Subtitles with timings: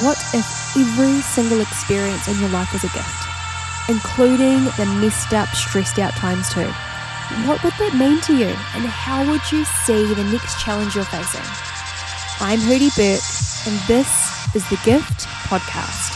[0.00, 3.28] What if every single experience in your life was a gift,
[3.90, 6.64] including the messed up, stressed out times too?
[7.46, 11.04] What would that mean to you, and how would you see the next challenge you're
[11.04, 11.44] facing?
[12.40, 16.13] I'm Hootie Burke, and this is the Gift Podcast.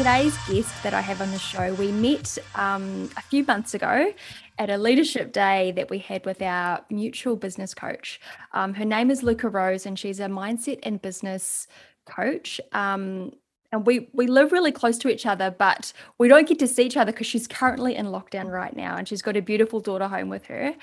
[0.00, 4.14] Today's guest that I have on the show, we met um, a few months ago
[4.58, 8.18] at a leadership day that we had with our mutual business coach.
[8.54, 11.66] Um, her name is Luka Rose, and she's a mindset and business
[12.06, 12.62] coach.
[12.72, 13.32] Um,
[13.72, 16.84] and we we live really close to each other, but we don't get to see
[16.84, 20.08] each other because she's currently in lockdown right now, and she's got a beautiful daughter
[20.08, 20.74] home with her.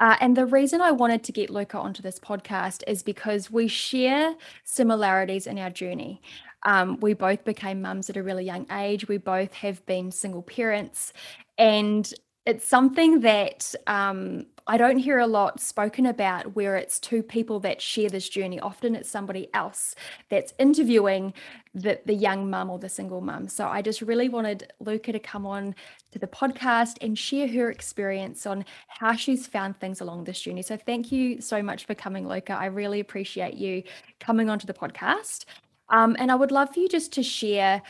[0.00, 3.68] Uh, and the reason I wanted to get Luka onto this podcast is because we
[3.68, 4.34] share
[4.64, 6.20] similarities in our journey.
[6.64, 9.08] Um, we both became mums at a really young age.
[9.08, 11.12] We both have been single parents.
[11.58, 12.12] And
[12.46, 17.60] it's something that um, I don't hear a lot spoken about where it's two people
[17.60, 18.58] that share this journey.
[18.58, 19.94] Often it's somebody else
[20.30, 21.34] that's interviewing
[21.74, 23.48] the, the young mum or the single mum.
[23.48, 25.74] So I just really wanted Luka to come on
[26.12, 30.62] to the podcast and share her experience on how she's found things along this journey.
[30.62, 32.54] So thank you so much for coming, Luka.
[32.54, 33.82] I really appreciate you
[34.18, 35.44] coming onto the podcast.
[35.90, 37.82] Um, and I would love for you just to share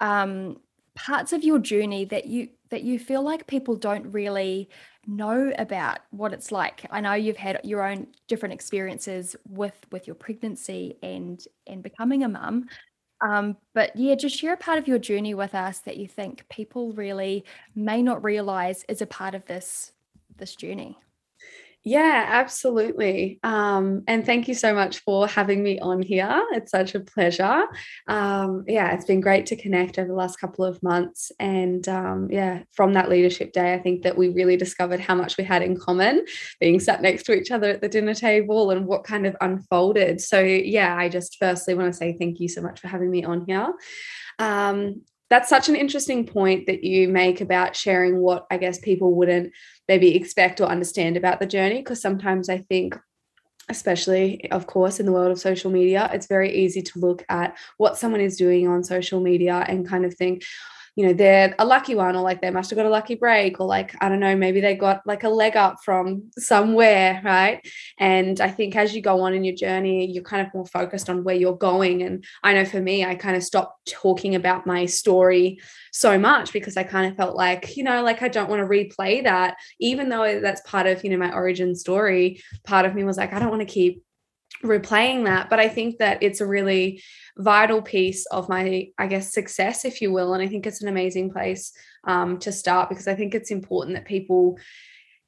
[0.00, 0.58] um,
[0.94, 4.68] parts of your journey that you that you feel like people don't really
[5.06, 6.84] know about what it's like.
[6.90, 12.24] I know you've had your own different experiences with with your pregnancy and and becoming
[12.24, 12.66] a mum.
[13.20, 16.48] Um, but yeah, just share a part of your journey with us that you think
[16.48, 19.92] people really may not realize is a part of this
[20.36, 20.98] this journey.
[21.88, 23.40] Yeah, absolutely.
[23.42, 26.46] Um, and thank you so much for having me on here.
[26.52, 27.64] It's such a pleasure.
[28.06, 31.32] Um, yeah, it's been great to connect over the last couple of months.
[31.40, 35.38] And um, yeah, from that leadership day, I think that we really discovered how much
[35.38, 36.26] we had in common
[36.60, 40.20] being sat next to each other at the dinner table and what kind of unfolded.
[40.20, 43.24] So, yeah, I just firstly want to say thank you so much for having me
[43.24, 43.72] on here.
[45.30, 49.52] That's such an interesting point that you make about sharing what I guess people wouldn't
[49.86, 51.78] maybe expect or understand about the journey.
[51.78, 52.98] Because sometimes I think
[53.68, 57.54] especially of course in the world of social media it's very easy to look at
[57.76, 60.42] what someone is doing on social media and kind of think
[60.98, 63.60] you know they're a lucky one or like they must have got a lucky break
[63.60, 67.64] or like i don't know maybe they got like a leg up from somewhere right?
[67.98, 71.08] And i think as you go on in your journey you're kind of more focused
[71.08, 72.02] on where you're going.
[72.02, 75.60] And i know for me i kind of stopped talking about my story
[75.92, 78.66] so much because i kind of felt like you know like i don't want to
[78.66, 79.54] replay that.
[79.78, 83.32] Even though that's part of you know my origin story part of me was like
[83.32, 84.02] i don't want to keep
[84.64, 87.02] replaying that but i think that it's a really
[87.36, 90.88] vital piece of my i guess success if you will and i think it's an
[90.88, 91.72] amazing place
[92.04, 94.58] um, to start because i think it's important that people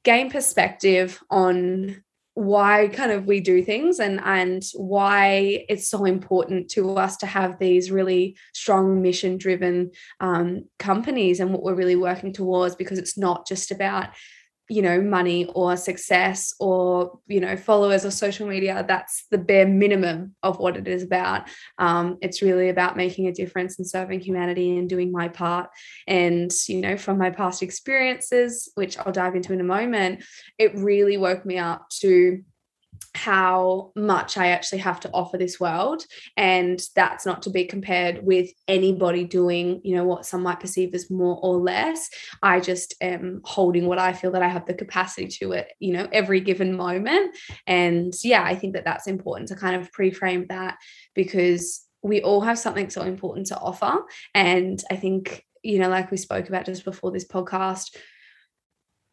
[0.03, 2.03] gain perspective on
[2.33, 7.25] why kind of we do things and and why it's so important to us to
[7.25, 12.97] have these really strong mission driven um, companies and what we're really working towards because
[12.97, 14.09] it's not just about
[14.71, 19.67] you know money or success or you know followers or social media that's the bare
[19.67, 21.49] minimum of what it is about.
[21.77, 25.69] Um, it's really about making a difference and serving humanity and doing my part.
[26.07, 30.23] And you know from my past experiences which i'll dive into in a moment
[30.57, 32.41] it really woke me up to
[33.13, 36.05] how much I actually have to offer this world.
[36.37, 40.93] And that's not to be compared with anybody doing, you know, what some might perceive
[40.93, 42.09] as more or less.
[42.41, 45.93] I just am holding what I feel that I have the capacity to it, you
[45.93, 47.35] know, every given moment.
[47.67, 50.77] And yeah, I think that that's important to kind of pre frame that
[51.13, 53.99] because we all have something so important to offer.
[54.33, 57.95] And I think, you know, like we spoke about just before this podcast,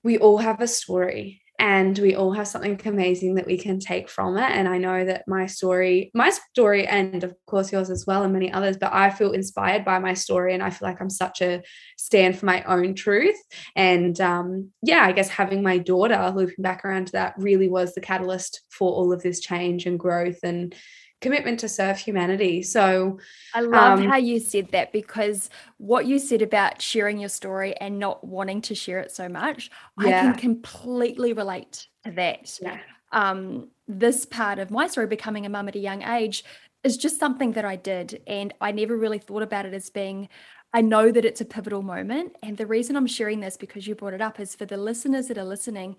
[0.03, 4.09] we all have a story and we all have something amazing that we can take
[4.09, 4.51] from it.
[4.51, 8.33] And i know that my story my story and of course yours as well and
[8.33, 11.43] many others but i feel inspired by my story and i feel like i'm such
[11.43, 11.63] a
[11.97, 13.37] stand for my own truth.
[13.77, 17.95] And um, yeah i guess having my daughter looping back around to that really was
[17.95, 20.75] the catalyst for all of this change and growth and
[21.21, 22.63] commitment to serve humanity.
[22.63, 23.19] So
[23.55, 27.75] I love um, how you said that because what you said about sharing your story
[27.77, 29.71] and not wanting to share it so much,
[30.01, 30.07] yeah.
[30.07, 32.59] I can completely relate to that.
[32.63, 32.79] Yeah.
[33.11, 36.45] Um, this part of my story, becoming a mum at a young age,
[36.85, 38.23] is just something that I did.
[38.27, 40.29] And I never really thought about it as being,
[40.73, 42.37] I know that it's a pivotal moment.
[42.43, 45.29] And the reason I'm sharing this because you brought it up is for the listeners
[45.29, 45.97] that are listening,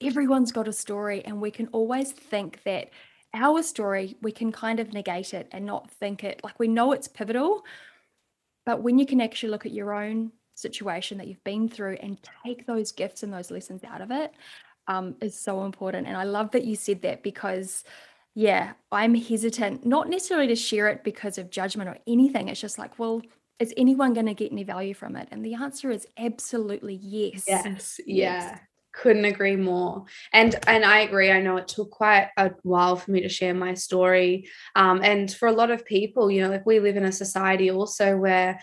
[0.00, 2.90] everyone's got a story, and we can always think that
[3.34, 6.92] our story, we can kind of negate it and not think it like we know
[6.92, 7.64] it's pivotal.
[8.66, 12.18] But when you can actually look at your own situation that you've been through and
[12.44, 14.32] take those gifts and those lessons out of it,
[14.86, 16.06] um, is so important.
[16.06, 17.84] And I love that you said that because
[18.34, 22.48] yeah, I'm hesitant, not necessarily to share it because of judgment or anything.
[22.48, 23.22] It's just like, well,
[23.58, 25.28] is anyone going to get any value from it?
[25.30, 27.44] And the answer is absolutely yes.
[27.46, 28.00] Yes.
[28.06, 28.58] Yeah.
[28.92, 30.04] Couldn't agree more.
[30.32, 31.30] And and I agree.
[31.30, 34.48] I know it took quite a while for me to share my story.
[34.74, 37.70] Um, and for a lot of people, you know, like we live in a society
[37.70, 38.60] also where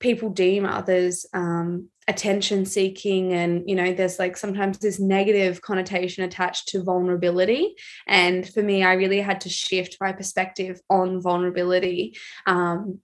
[0.00, 6.24] people deem others um, attention seeking and you know there's like sometimes this negative connotation
[6.24, 7.74] attached to vulnerability
[8.08, 12.16] and for me i really had to shift my perspective on vulnerability
[12.46, 12.98] um,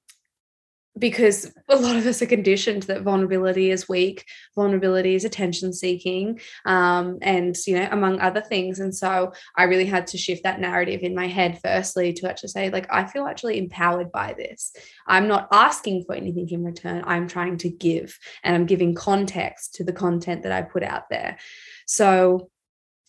[0.98, 6.40] because a lot of us are conditioned that vulnerability is weak vulnerability is attention seeking
[6.64, 8.81] um, and you know among other things.
[8.81, 12.48] And so i really had to shift that narrative in my head firstly to actually
[12.48, 14.72] say like i feel actually empowered by this.
[15.06, 17.02] I'm not asking for anything in return.
[17.06, 21.08] I'm trying to give and i'm giving context to the content that i put out
[21.10, 21.38] there.
[21.87, 22.50] So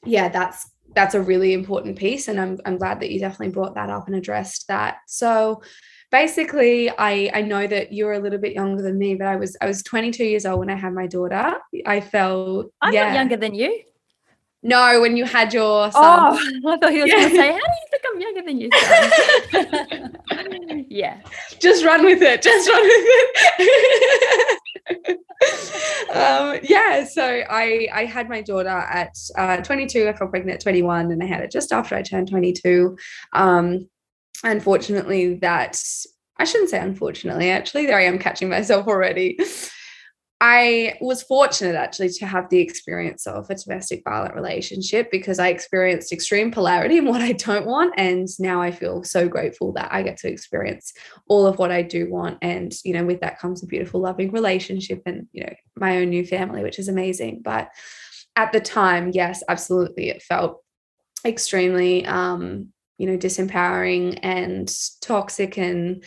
[0.06, 3.76] yeah that's that's a really important piece and i'm, I'm glad that you definitely brought
[3.76, 4.98] that up and addressed that.
[5.08, 5.62] So
[6.12, 9.58] basically I I know that you're a little bit younger than me, but I was
[9.62, 11.56] I was 22 years old when I had my daughter.
[11.86, 13.08] I felt I'm yeah.
[13.08, 13.84] not younger than you.
[14.64, 16.02] No, when you had your son.
[16.04, 17.18] Oh, I thought he was yeah.
[17.18, 18.70] going to say, "How do you think I'm younger than you?"
[20.90, 21.22] yeah,
[21.60, 22.42] just run with it.
[22.42, 23.06] Just run with
[23.60, 25.20] it.
[26.16, 30.10] um, yeah, so I I had my daughter at uh, 22.
[30.10, 32.98] I fell pregnant at 21, and I had it just after I turned 22.
[33.34, 33.88] Um,
[34.44, 35.82] unfortunately, that
[36.38, 39.38] I shouldn't say unfortunately, actually, there I am catching myself already.
[40.40, 45.48] I was fortunate actually to have the experience of a domestic violent relationship because I
[45.48, 47.96] experienced extreme polarity in what I don't want.
[47.98, 50.94] And now I feel so grateful that I get to experience
[51.28, 52.38] all of what I do want.
[52.44, 56.10] And, you know, with that comes a beautiful, loving relationship and, you know, my own
[56.10, 57.42] new family, which is amazing.
[57.44, 57.70] But
[58.36, 60.62] at the time, yes, absolutely, it felt
[61.26, 66.04] extremely um, you know disempowering and toxic and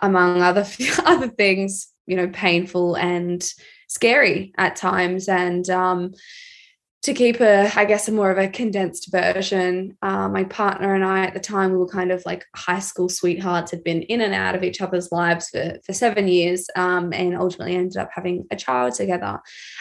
[0.00, 0.66] among other
[1.04, 3.52] other things you know painful and
[3.88, 5.28] scary at times.
[5.28, 6.14] And um,
[7.02, 11.04] to keep a i guess a more of a condensed version uh, my partner and
[11.04, 14.22] i at the time we were kind of like high school sweethearts had been in
[14.22, 18.08] and out of each other's lives for, for seven years um, and ultimately ended up
[18.12, 19.38] having a child together.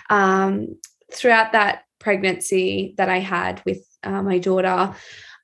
[0.10, 0.76] Um,
[1.14, 4.94] throughout that pregnancy that i had with uh, my daughter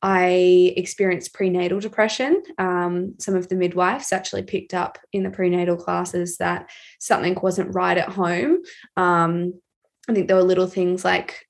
[0.02, 2.42] I experienced prenatal depression.
[2.58, 6.70] Um, some of the midwives actually picked up in the prenatal classes that
[7.00, 8.60] something wasn't right at home.
[8.96, 9.60] Um,
[10.08, 11.46] I think there were little things like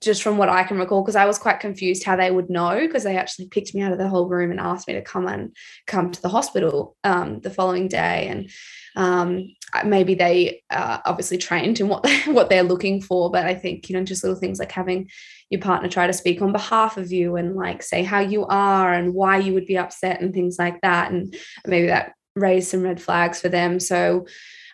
[0.00, 2.80] just from what I can recall, because I was quite confused how they would know,
[2.80, 5.26] because they actually picked me out of the whole room and asked me to come
[5.26, 5.54] and
[5.86, 8.28] come to the hospital um, the following day.
[8.28, 8.50] And
[8.96, 9.54] um,
[9.84, 13.88] maybe they uh, obviously trained in what they, what they're looking for, but I think
[13.88, 15.10] you know just little things like having
[15.54, 18.92] your partner try to speak on behalf of you and like say how you are
[18.92, 21.34] and why you would be upset and things like that, and
[21.66, 23.80] maybe that raised some red flags for them.
[23.80, 24.26] So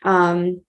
[0.03, 0.63] um,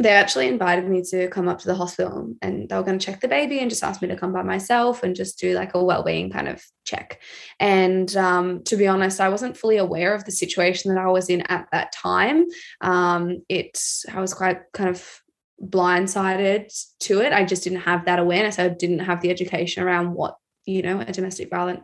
[0.00, 3.04] they actually invited me to come up to the hospital and they were going to
[3.04, 5.74] check the baby and just asked me to come by myself and just do like
[5.74, 7.20] a well-being kind of check
[7.58, 11.28] and um, to be honest i wasn't fully aware of the situation that i was
[11.28, 12.46] in at that time
[12.80, 13.78] um, it
[14.12, 15.20] i was quite kind of
[15.62, 17.32] blindsided to it.
[17.32, 18.58] I just didn't have that awareness.
[18.58, 20.36] I didn't have the education around what
[20.66, 21.80] you know a domestic violent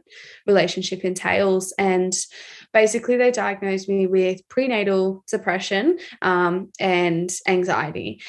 [0.47, 1.73] relationship entails.
[1.79, 2.13] And
[2.73, 8.21] basically they diagnosed me with prenatal depression um, and anxiety.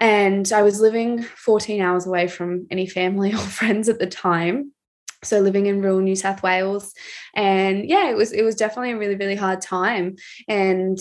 [0.00, 4.72] And i was living 14 hours away from any family or friends at the time.
[5.22, 6.94] So living in rural New South Wales.
[7.34, 10.16] And yeah it was it was definitely a really really hard time.
[10.48, 10.98] And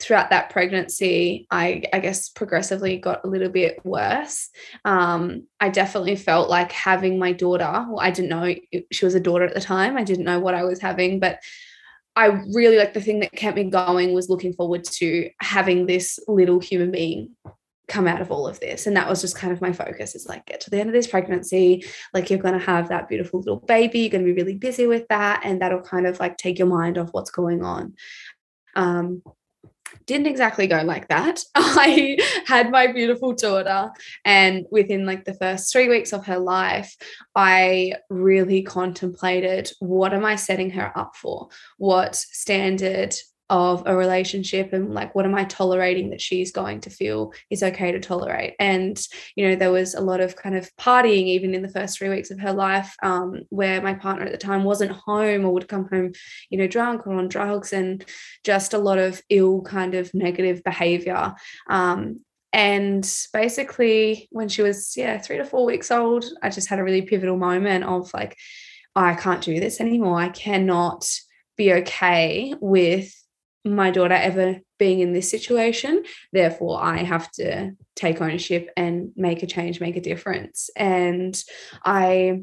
[0.00, 4.48] throughout that pregnancy, I, I guess progressively got a little bit worse.
[4.84, 8.54] Um, I definitely felt like having my daughter, well, I didn't know
[8.92, 9.96] she was a daughter at the time.
[9.96, 11.40] I didn't know what I was having, but
[12.14, 16.18] I really like the thing that kept me going was looking forward to having this
[16.26, 17.36] little human being
[17.88, 20.26] come out of all of this and that was just kind of my focus is
[20.26, 23.40] like get to the end of this pregnancy like you're going to have that beautiful
[23.40, 26.36] little baby you're going to be really busy with that and that'll kind of like
[26.36, 27.94] take your mind off what's going on
[28.76, 29.22] um,
[30.08, 31.44] didn't exactly go like that.
[31.54, 33.90] I had my beautiful daughter,
[34.24, 36.96] and within like the first three weeks of her life,
[37.36, 41.48] I really contemplated what am I setting her up for?
[41.76, 43.14] What standard
[43.50, 47.62] of a relationship and like what am i tolerating that she's going to feel is
[47.62, 51.54] okay to tolerate and you know there was a lot of kind of partying even
[51.54, 54.64] in the first three weeks of her life um, where my partner at the time
[54.64, 56.12] wasn't home or would come home
[56.50, 58.04] you know drunk or on drugs and
[58.44, 61.34] just a lot of ill kind of negative behavior
[61.68, 62.20] um,
[62.52, 66.84] and basically when she was yeah three to four weeks old i just had a
[66.84, 68.36] really pivotal moment of like
[68.98, 70.20] I can't do this anymore.
[70.20, 71.08] I cannot
[71.56, 73.14] be okay with
[73.64, 76.04] my daughter ever being in this situation.
[76.32, 80.70] Therefore, I have to take ownership and make a change, make a difference.
[80.76, 81.40] And
[81.84, 82.42] I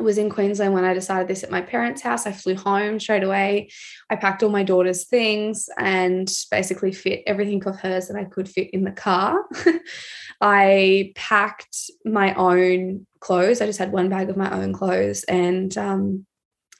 [0.00, 2.26] was in Queensland when I decided this at my parents' house.
[2.26, 3.70] I flew home straight away.
[4.08, 8.48] I packed all my daughter's things and basically fit everything of hers that I could
[8.48, 9.44] fit in the car.
[10.40, 13.60] I packed my own clothes.
[13.60, 16.26] I just had one bag of my own clothes and um,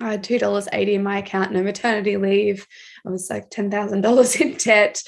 [0.02, 2.66] I had $2.80 in my account, no maternity leave.
[3.06, 5.02] I was like $10,000 in debt.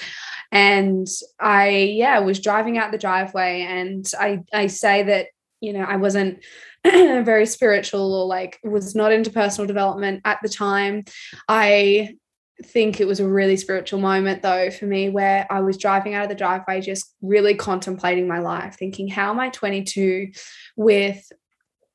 [0.52, 1.08] And
[1.40, 3.62] I, yeah, was driving out the driveway.
[3.62, 5.28] And I, I say that,
[5.60, 6.44] you know, I wasn't
[6.84, 11.04] very spiritual or like was not into personal development at the time.
[11.48, 12.16] I
[12.62, 16.24] think it was a really spiritual moment though for me where I was driving out
[16.24, 20.30] of the driveway just really contemplating my life thinking how am I 22
[20.76, 21.32] with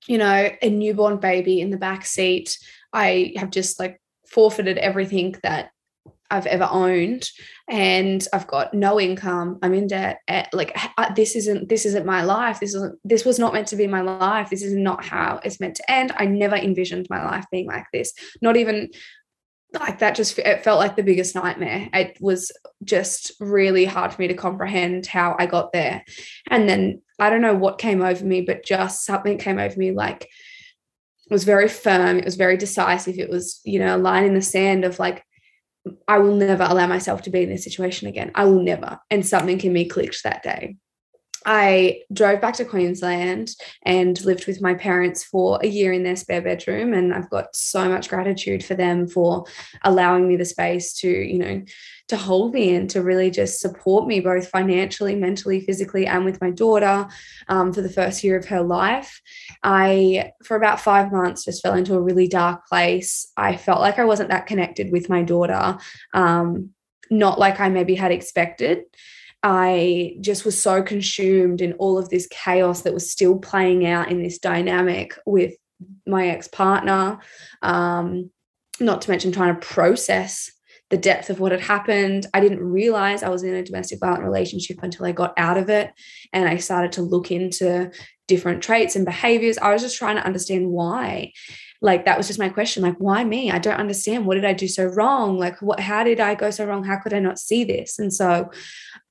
[0.07, 2.57] you know a newborn baby in the back seat
[2.93, 5.71] I have just like forfeited everything that
[6.31, 7.29] I've ever owned
[7.67, 10.77] and I've got no income I'm in debt eh, like
[11.15, 14.01] this isn't this isn't my life this isn't this was not meant to be my
[14.01, 17.65] life this is not how it's meant to end I never envisioned my life being
[17.65, 18.89] like this not even
[19.73, 22.51] like that just it felt like the biggest nightmare it was
[22.83, 26.03] just really hard for me to comprehend how I got there.
[26.49, 29.91] And then I don't know what came over me but just something came over me
[29.91, 30.27] like
[31.29, 32.17] it was very firm.
[32.17, 33.19] It was very decisive.
[33.19, 35.23] It was you know a line in the sand of like
[36.09, 38.31] i will never allow myself to be in this situation again.
[38.35, 38.99] I will never.
[39.09, 40.77] And something in me clicked that day
[41.45, 46.15] I drove back to Queensland and lived with my parents for a year in their
[46.15, 46.93] spare bedroom.
[46.93, 49.45] And I've got so much gratitude for them for
[49.83, 51.63] allowing me the space to, you know,
[52.09, 56.41] to hold me and to really just support me both financially, mentally, physically, and with
[56.41, 57.07] my daughter
[57.47, 59.21] um, for the first year of her life.
[59.63, 63.31] I, for about five months, just fell into a really dark place.
[63.37, 65.77] I felt like I wasn't that connected with my daughter,
[66.13, 66.71] um,
[67.11, 68.83] not like I maybe had expected.
[69.41, 74.11] I just was so consumed in all of this chaos that was still playing out
[74.11, 75.53] in this dynamic with
[76.05, 77.19] my ex partner.
[77.61, 78.31] Um,
[78.79, 80.51] not to mention trying to process
[80.89, 82.25] the depth of what had happened.
[82.33, 85.69] I didn't realize I was in a domestic violent relationship until I got out of
[85.69, 85.91] it
[86.33, 87.91] and I started to look into
[88.27, 89.57] different traits and behaviors.
[89.57, 91.33] I was just trying to understand why.
[91.81, 93.51] Like that was just my question like why me?
[93.51, 95.37] I don't understand what did I do so wrong?
[95.37, 96.83] Like what how did I go so wrong?
[96.83, 97.99] How could I not see this?
[97.99, 98.51] And so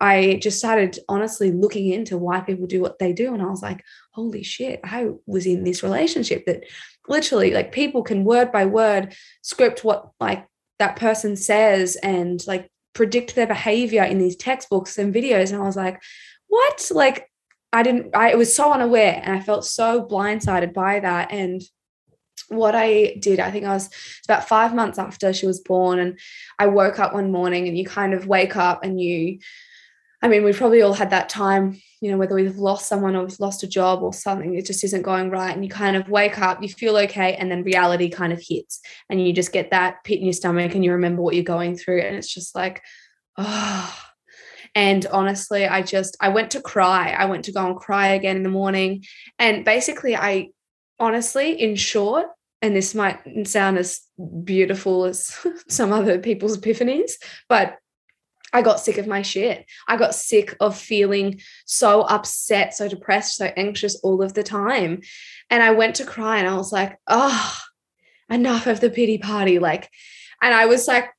[0.00, 3.62] I just started honestly looking into why people do what they do and I was
[3.62, 6.64] like holy shit, I was in this relationship that
[7.08, 10.46] literally like people can word by word script what like
[10.78, 15.64] that person says and like predict their behavior in these textbooks and videos and i
[15.64, 16.00] was like
[16.48, 17.30] what like
[17.72, 21.62] i didn't i was so unaware and i felt so blindsided by that and
[22.48, 23.90] what I did, I think I was
[24.24, 26.18] about five months after she was born, and
[26.58, 29.38] I woke up one morning and you kind of wake up and you
[30.20, 33.24] I mean, we've probably all had that time, you know, whether we've lost someone or
[33.24, 35.54] we've lost a job or something, it just isn't going right.
[35.54, 38.80] And you kind of wake up, you feel okay, and then reality kind of hits.
[39.08, 41.76] And you just get that pit in your stomach and you remember what you're going
[41.76, 42.00] through.
[42.00, 42.82] And it's just like,
[43.36, 43.94] oh.
[44.74, 47.10] And honestly, I just, I went to cry.
[47.10, 49.04] I went to go and cry again in the morning.
[49.38, 50.50] And basically, I
[51.00, 52.26] honestly, in short,
[52.60, 54.00] and this might sound as
[54.44, 55.38] beautiful as
[55.68, 57.12] some other people's epiphanies,
[57.48, 57.78] but
[58.52, 59.66] I got sick of my shit.
[59.86, 65.02] I got sick of feeling so upset, so depressed, so anxious all of the time.
[65.50, 67.58] And I went to cry and I was like, oh,
[68.30, 69.58] enough of the pity party.
[69.58, 69.90] Like,
[70.40, 71.10] and I was like,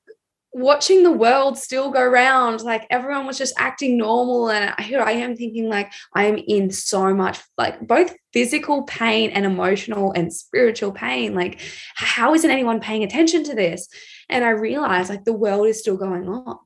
[0.52, 5.12] watching the world still go round like everyone was just acting normal and here i
[5.12, 10.34] am thinking like i am in so much like both physical pain and emotional and
[10.34, 11.62] spiritual pain like
[11.96, 13.88] how isn't anyone paying attention to this?
[14.28, 16.58] And i realized like the world is still going on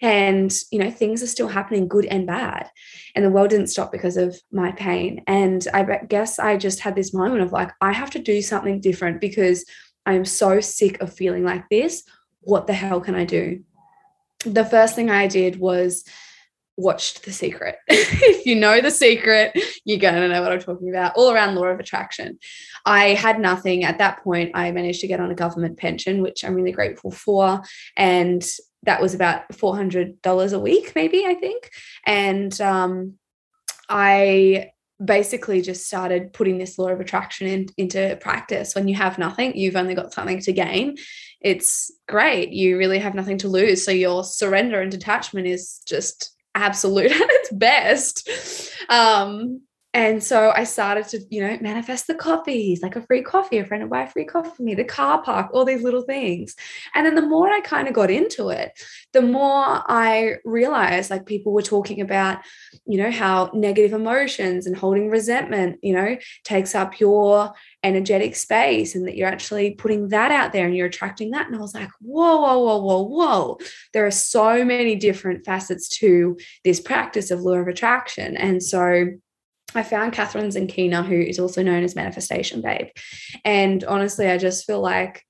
[0.00, 2.70] and you know things are still happening good and bad
[3.14, 5.22] and the world didn't stop because of my pain.
[5.26, 8.80] And i guess i just had this moment of like i have to do something
[8.80, 9.64] different because
[10.04, 12.04] i am so sick of feeling like this
[12.46, 13.62] what the hell can i do
[14.44, 16.04] the first thing i did was
[16.76, 17.76] watched The Secret.
[17.88, 19.52] if you know The Secret,
[19.84, 21.14] you're going to know what I'm talking about.
[21.16, 22.38] All around law of attraction.
[22.84, 24.52] I had nothing at that point.
[24.54, 27.62] I managed to get on a government pension, which I'm really grateful for.
[27.96, 28.46] And
[28.82, 31.70] that was about $400 a week, maybe, I think.
[32.04, 33.14] And um,
[33.88, 34.70] I
[35.04, 38.74] basically just started putting this law of attraction in, into practice.
[38.74, 40.96] When you have nothing, you've only got something to gain.
[41.40, 42.50] It's great.
[42.50, 43.84] You really have nothing to lose.
[43.84, 48.28] So your surrender and detachment is just absolute at its best.
[48.88, 49.62] Um,
[49.96, 53.64] and so I started to, you know, manifest the coffees, like a free coffee, a
[53.64, 56.54] friend would buy a free coffee for me, the car park, all these little things.
[56.94, 58.78] And then the more I kind of got into it,
[59.14, 62.40] the more I realized like people were talking about,
[62.86, 68.94] you know, how negative emotions and holding resentment, you know, takes up your energetic space
[68.94, 71.46] and that you're actually putting that out there and you're attracting that.
[71.46, 73.58] And I was like, whoa, whoa, whoa, whoa, whoa.
[73.94, 78.36] There are so many different facets to this practice of law of attraction.
[78.36, 79.12] And so,
[79.74, 82.88] I found Kathrin Zenkina, who is also known as Manifestation Babe.
[83.44, 85.24] And honestly, I just feel like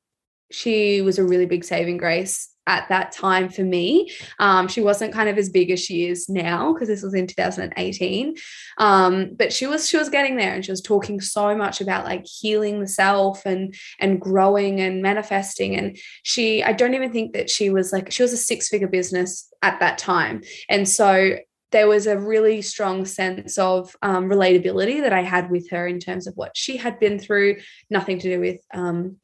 [0.50, 4.11] she was a really big saving grace at that time for me.
[4.38, 7.26] Um, she wasn't kind of as big as she is now because this was in
[7.26, 8.35] 2018.
[8.78, 12.05] Um, but she was she was getting there and she was talking so much about
[12.05, 15.76] like healing the self and and growing and manifesting.
[15.76, 18.88] And she, I don't even think that she was like she was a six figure
[18.88, 20.43] business at that time.
[20.69, 21.37] And so
[21.73, 25.99] there was a really strong sense of um, relatability that I had with her in
[25.99, 27.57] terms of what she had been through,
[27.91, 29.17] nothing to do with um,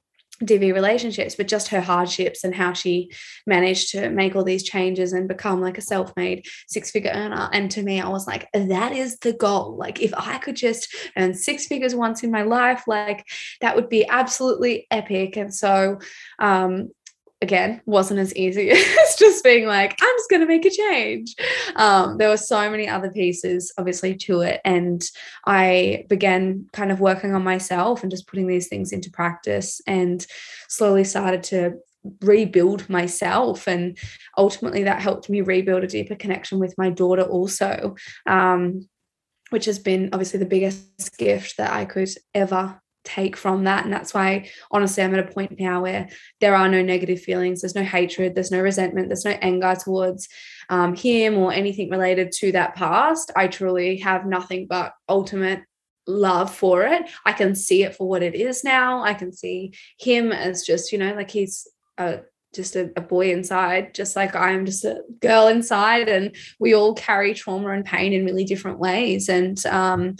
[0.44, 3.10] DV relationships, but just her hardships and how she
[3.46, 7.48] managed to make all these changes and become like a self made six figure earner.
[7.52, 9.76] And to me, I was like, that is the goal.
[9.76, 13.24] Like, if I could just earn six figures once in my life, like
[13.60, 15.36] that would be absolutely epic.
[15.36, 16.00] And so,
[16.38, 16.90] um,
[17.42, 21.34] again wasn't as easy as just being like i'm just going to make a change.
[21.76, 24.60] Um, there were so many other pieces obviously to it.
[24.64, 25.02] And
[25.46, 30.24] i began kind of working on myself and just putting these things into practice and
[30.68, 31.74] slowly started to
[32.20, 33.68] rebuild myself.
[33.68, 33.96] And
[34.36, 37.96] ultimately that helped me rebuild a deeper connection with my daughter also
[38.26, 38.88] um,
[39.50, 43.84] which has been obviously the biggest gift that i could ever take from that.
[43.84, 46.08] And that's why, honestly, I'm at a point now where
[46.40, 50.28] there are no negative feelings, there's no hatred, there's no resentment, there's no anger towards
[50.68, 53.32] um, him or anything related to that past.
[53.36, 55.62] I truly have nothing but ultimate
[56.06, 57.08] love for it.
[57.24, 59.02] I can see it for what it is now.
[59.02, 62.20] I can see him as just, you know, like he's a
[62.54, 66.94] just a, a, boy inside, just like I'm just a girl inside, and we all
[66.94, 69.30] carry trauma and pain in really different ways.
[69.30, 70.16] And um,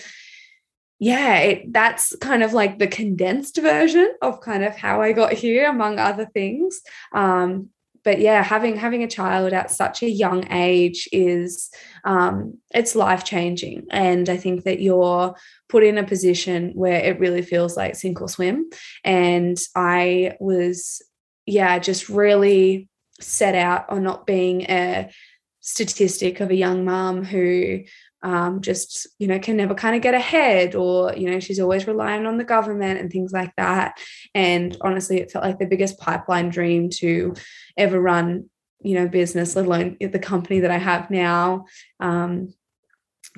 [1.02, 5.32] yeah, it, that's kind of like the condensed version of kind of how I got
[5.32, 6.80] here, among other things.
[7.12, 7.70] Um,
[8.04, 11.72] but yeah, having having a child at such a young age is
[12.04, 15.34] um, it's life changing, and I think that you're
[15.68, 18.70] put in a position where it really feels like sink or swim.
[19.02, 21.02] And I was,
[21.46, 22.88] yeah, just really
[23.18, 25.10] set out on not being a
[25.58, 27.80] statistic of a young mom who
[28.22, 31.86] um, just you know can never kind of get ahead or you know she's always
[31.86, 33.98] relying on the government and things like that.
[34.34, 37.34] And honestly it felt like the biggest pipeline dream to
[37.76, 38.48] ever run
[38.80, 41.66] you know business let alone the company that i have now.
[42.00, 42.54] Um,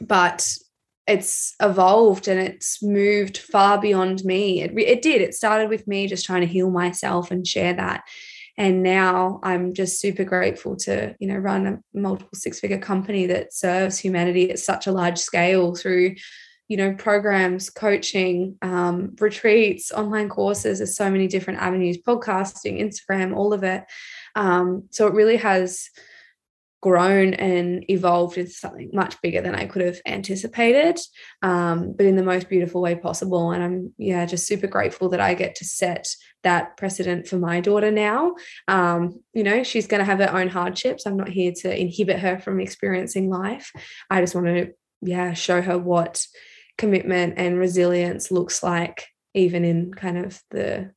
[0.01, 0.57] but
[1.07, 4.63] it's evolved and it's moved far beyond me.
[4.63, 5.21] It, it did.
[5.21, 8.05] It started with me just trying to heal myself and share that
[8.57, 13.27] and now i'm just super grateful to you know run a multiple six figure company
[13.27, 16.15] that serves humanity at such a large scale through
[16.69, 20.79] you know programs coaching um, retreats online courses.
[20.79, 23.85] There's so many different avenues podcasting instagram all of it.
[24.35, 25.91] Um, so it really has
[26.85, 31.01] grown and evolved into something much bigger than I could have anticipated,
[31.41, 33.53] um, but in the most beautiful way possible.
[33.53, 37.61] And I'm, yeah, just super grateful that I get to set that precedent for my
[37.61, 38.35] daughter now.
[38.69, 41.07] Um, you know, she's going to have her own hardships.
[41.07, 43.73] I'm not here to inhibit her from experiencing life.
[44.11, 46.27] I just want to, yeah, show her what
[46.77, 50.93] commitment and resilience looks like, even in kind of the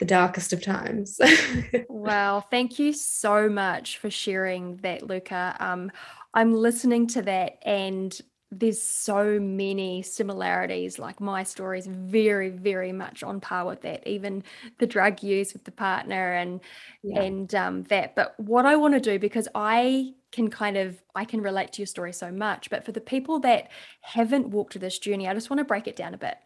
[0.00, 1.20] the darkest of times.
[1.88, 2.42] wow.
[2.50, 5.54] Thank you so much for sharing that, Luka.
[5.60, 5.92] Um,
[6.34, 8.18] I'm listening to that and
[8.52, 10.98] there's so many similarities.
[10.98, 14.04] Like my story is very, very much on par with that.
[14.08, 14.42] Even
[14.78, 16.60] the drug use with the partner and
[17.04, 17.22] yeah.
[17.22, 18.16] and um, that.
[18.16, 21.82] But what I want to do because I can kind of I can relate to
[21.82, 22.70] your story so much.
[22.70, 23.68] But for the people that
[24.00, 26.38] haven't walked this journey, I just want to break it down a bit.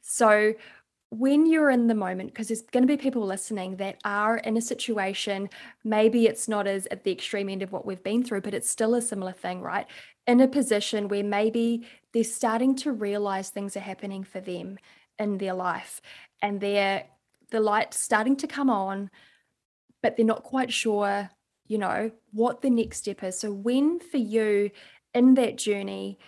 [0.00, 0.54] So
[1.12, 4.56] when you're in the moment, because there's going to be people listening that are in
[4.56, 5.50] a situation,
[5.84, 8.70] maybe it's not as at the extreme end of what we've been through, but it's
[8.70, 9.86] still a similar thing, right?
[10.26, 14.78] In a position where maybe they're starting to realize things are happening for them
[15.18, 16.00] in their life
[16.40, 17.04] and they're
[17.50, 19.10] the light starting to come on,
[20.02, 21.28] but they're not quite sure,
[21.66, 23.38] you know, what the next step is.
[23.38, 24.70] So, when for you
[25.12, 26.18] in that journey,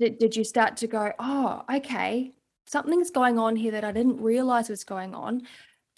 [0.00, 2.33] did, did you start to go, oh, okay,
[2.66, 5.42] something's going on here that I didn't realize was going on.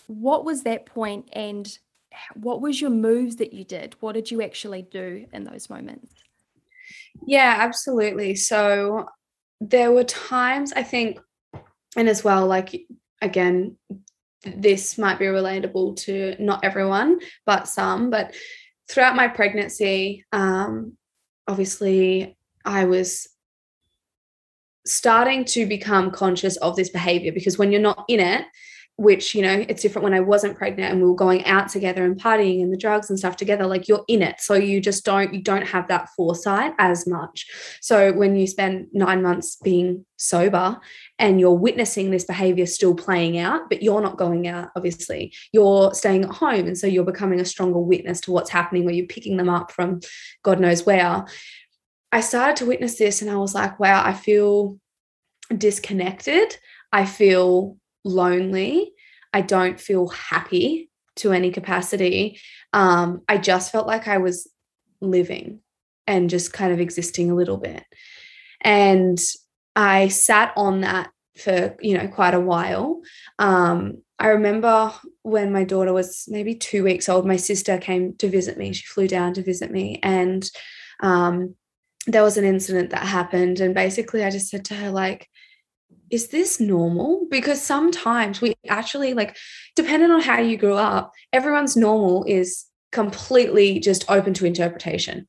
[0.07, 1.67] What was that point and
[2.35, 3.95] what was your moves that you did?
[4.01, 6.13] What did you actually do in those moments?
[7.27, 8.35] Yeah, absolutely.
[8.37, 9.07] So
[9.61, 11.19] there were times I think,
[11.97, 12.87] and as well, like
[13.23, 13.77] again,
[14.45, 18.11] this might be relatable to not everyone, but some.
[18.11, 18.35] But
[18.89, 20.97] throughout my pregnancy, um,
[21.49, 23.29] obviously, I was
[24.87, 28.45] starting to become conscious of this behavior because when you're not in it,
[28.99, 32.05] which you know it's different when i wasn't pregnant and we were going out together
[32.05, 34.41] and partying and the drugs and stuff together like you're in it.
[34.41, 37.47] So you just don't you don't have that foresight as much.
[37.83, 40.81] So when you spend 9 months being sober
[41.19, 45.93] and you're witnessing this behavior still playing out but you're not going out obviously you're
[45.93, 46.67] staying at home.
[46.67, 49.73] And so you're becoming a stronger witness to what's happening where you're picking them up
[49.73, 50.01] from
[50.43, 51.27] god knows where
[52.17, 54.79] i started to witness this and i was like wow i feel
[55.57, 56.57] disconnected
[56.93, 57.77] i feel
[58.07, 58.93] lonely.
[59.33, 62.41] I don't feel happy to any capacity.
[62.73, 64.49] Um, I just felt like I was
[65.01, 65.61] living
[66.07, 67.83] and just kind of existing a little bit.
[68.63, 69.19] And
[69.75, 73.03] I sat on that for, you know, quite a while.
[73.39, 78.31] Um, I remember when my daughter was maybe two weeks old, my sister came to
[78.31, 78.73] visit me.
[78.73, 80.01] She flew down to visit me.
[80.03, 80.49] And
[81.01, 81.55] um,
[82.07, 83.61] there was an incident that happened.
[83.61, 85.29] And basically, I just said to her, like,
[86.11, 87.27] is this normal?
[87.31, 89.37] Because sometimes we actually like,
[89.75, 95.27] depending on how you grew up, everyone's normal is completely just open to interpretation.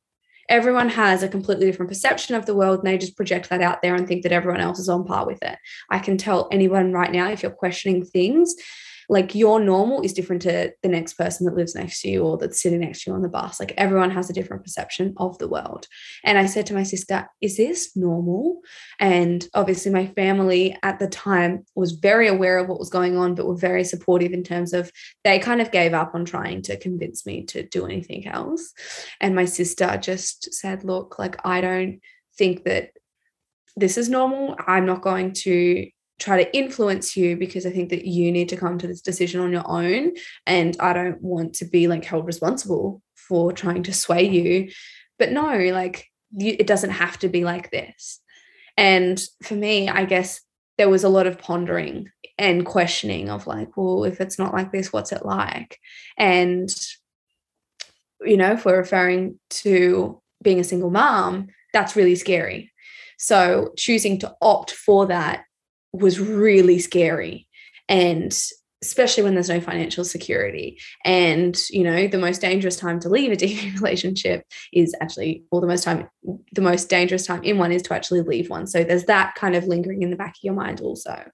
[0.48, 3.82] Everyone has a completely different perception of the world and they just project that out
[3.82, 5.58] there and think that everyone else is on par with it.
[5.90, 8.54] I can tell anyone right now if you're questioning things,
[9.08, 12.36] like your normal is different to the next person that lives next to you or
[12.36, 13.58] that's sitting next to you on the bus.
[13.58, 15.86] Like everyone has a different perception of the world.
[16.24, 18.60] And I said to my sister, Is this normal?
[19.00, 23.34] And obviously, my family at the time was very aware of what was going on,
[23.34, 24.92] but were very supportive in terms of
[25.24, 28.72] they kind of gave up on trying to convince me to do anything else.
[29.20, 32.00] And my sister just said, Look, like, I don't
[32.36, 32.90] think that
[33.76, 34.56] this is normal.
[34.66, 38.56] I'm not going to try to influence you because I think that you need to
[38.56, 40.12] come to this decision on your own.
[40.46, 44.70] And I don't want to be like held responsible for trying to sway you.
[45.18, 48.20] But no, like you, it doesn't have to be like this.
[48.76, 50.40] And for me, I guess
[50.76, 54.70] there was a lot of pondering and questioning of like, well, if it's not like
[54.70, 55.78] this, what's it like?
[56.16, 56.68] And,
[58.20, 62.72] you know, if we're referring to being a single mom, that's really scary.
[63.18, 65.44] So choosing to opt for that
[65.92, 67.48] was really scary.
[67.88, 68.32] And
[68.82, 70.80] especially when there's no financial security.
[71.04, 75.60] And you know the most dangerous time to leave a DV relationship is actually or
[75.60, 76.08] the most time
[76.52, 78.66] the most dangerous time in one is to actually leave one.
[78.66, 81.30] So there's that kind of lingering in the back of your mind also.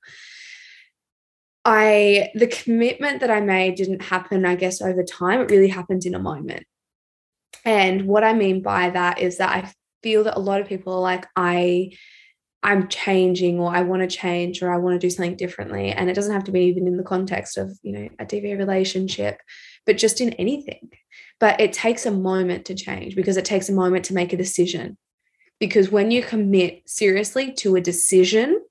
[1.65, 5.41] I the commitment that I made didn't happen I guess over time.
[5.41, 6.65] It really happened in a moment.
[7.65, 10.95] And what I mean by that is that I feel that a lot of people
[10.95, 11.93] are like I
[12.65, 15.91] I'm changing or I want to change or I want to do something differently.
[15.91, 18.57] And it doesn't have to be even in the context of, you know, a DV
[18.59, 19.39] relationship,
[19.85, 20.89] but just in anything.
[21.39, 24.39] But it takes a moment to change because it takes a moment to make a
[24.39, 24.97] decision.
[25.61, 28.63] Because when you commit seriously to a decision,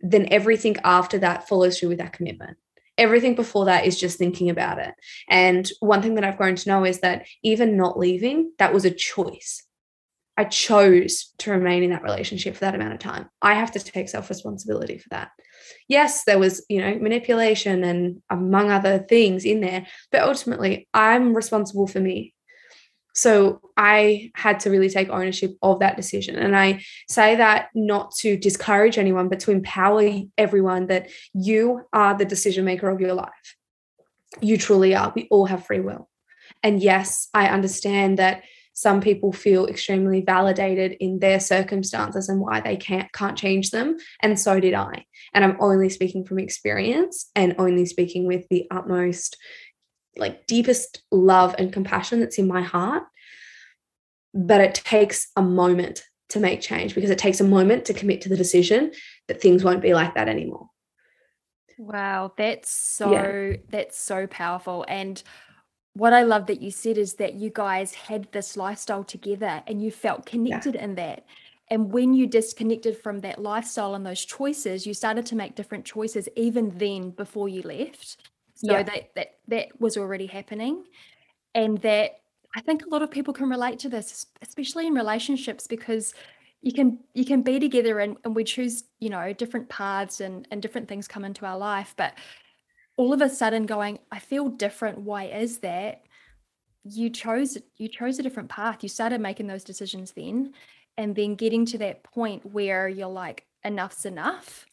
[0.00, 2.58] then everything after that follows through with that commitment.
[2.98, 4.94] Everything before that is just thinking about it.
[5.30, 8.84] And one thing that I've grown to know is that even not leaving, that was
[8.84, 9.64] a choice
[10.40, 13.28] I chose to remain in that relationship for that amount of time.
[13.42, 15.32] I have to take self responsibility for that.
[15.86, 21.34] Yes, there was, you know, manipulation and among other things in there, but ultimately I'm
[21.36, 22.32] responsible for me.
[23.14, 26.36] So I had to really take ownership of that decision.
[26.36, 32.16] And I say that not to discourage anyone, but to empower everyone that you are
[32.16, 33.56] the decision maker of your life.
[34.40, 35.12] You truly are.
[35.14, 36.08] We all have free will.
[36.62, 38.42] And yes, I understand that
[38.80, 43.98] some people feel extremely validated in their circumstances and why they can't can't change them
[44.22, 45.04] and so did i.
[45.34, 49.36] And i'm only speaking from experience and only speaking with the utmost
[50.16, 53.02] like deepest love and compassion that's in my heart.
[54.32, 58.22] But it takes a moment to make change because it takes a moment to commit
[58.22, 58.92] to the decision
[59.28, 60.68] that things won't be like that anymore.
[61.78, 63.56] Wow that's so yeah.
[63.68, 64.86] that's so powerful.
[64.88, 65.22] And
[65.94, 69.82] what I love that you said is that you guys had this lifestyle together and
[69.82, 70.84] you felt connected yeah.
[70.84, 71.26] in that.
[71.68, 75.84] And when you disconnected from that lifestyle and those choices, you started to make different
[75.84, 78.16] choices even then before you left.
[78.54, 78.82] So yeah.
[78.82, 80.84] that that that was already happening.
[81.54, 82.20] And that
[82.56, 86.14] I think a lot of people can relate to this, especially in relationships, because
[86.62, 90.46] you can you can be together and, and we choose, you know, different paths and,
[90.50, 91.94] and different things come into our life.
[91.96, 92.14] But
[93.00, 94.98] all of a sudden going, I feel different.
[94.98, 96.02] Why is that?
[96.84, 98.82] You chose you chose a different path.
[98.82, 100.52] You started making those decisions then.
[100.98, 104.66] And then getting to that point where you're like, enough's enough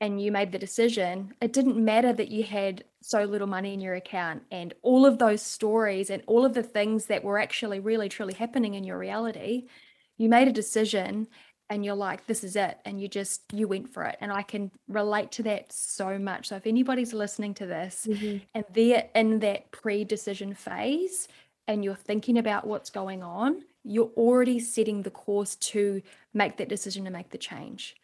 [0.00, 3.80] and you made the decision, it didn't matter that you had so little money in
[3.80, 7.78] your account and all of those stories and all of the things that were actually
[7.78, 9.68] really truly happening in your reality.
[10.18, 11.28] You made a decision
[11.70, 12.78] and you're like, this is it.
[12.84, 14.18] And you just, you went for it.
[14.20, 16.48] And I can relate to that so much.
[16.48, 18.38] So if anybody's listening to this mm-hmm.
[18.54, 21.28] and they're in that pre decision phase
[21.66, 26.02] and you're thinking about what's going on, you're already setting the course to
[26.34, 27.96] make that decision to make the change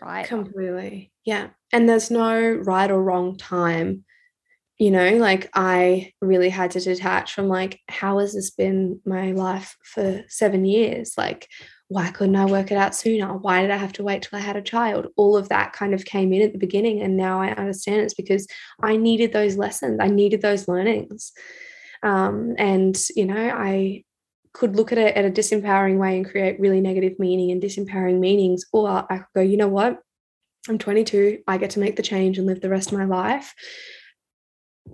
[0.00, 0.26] right?
[0.26, 1.12] Completely.
[1.24, 1.48] Yeah.
[1.72, 4.04] And there's no right or wrong time.
[4.78, 9.32] You know, like I really had to detach from like, how has this been my
[9.32, 11.14] life for seven years?
[11.16, 11.48] Like,
[11.92, 13.36] why couldn't I work it out sooner?
[13.36, 15.08] Why did I have to wait till I had a child?
[15.16, 17.00] All of that kind of came in at the beginning.
[17.02, 18.46] And now I understand it's because
[18.82, 21.32] I needed those lessons, I needed those learnings.
[22.02, 24.04] Um, and, you know, I
[24.54, 28.18] could look at it at a disempowering way and create really negative meaning and disempowering
[28.18, 28.64] meanings.
[28.72, 29.98] Or I could go, you know what?
[30.68, 31.42] I'm 22.
[31.46, 33.54] I get to make the change and live the rest of my life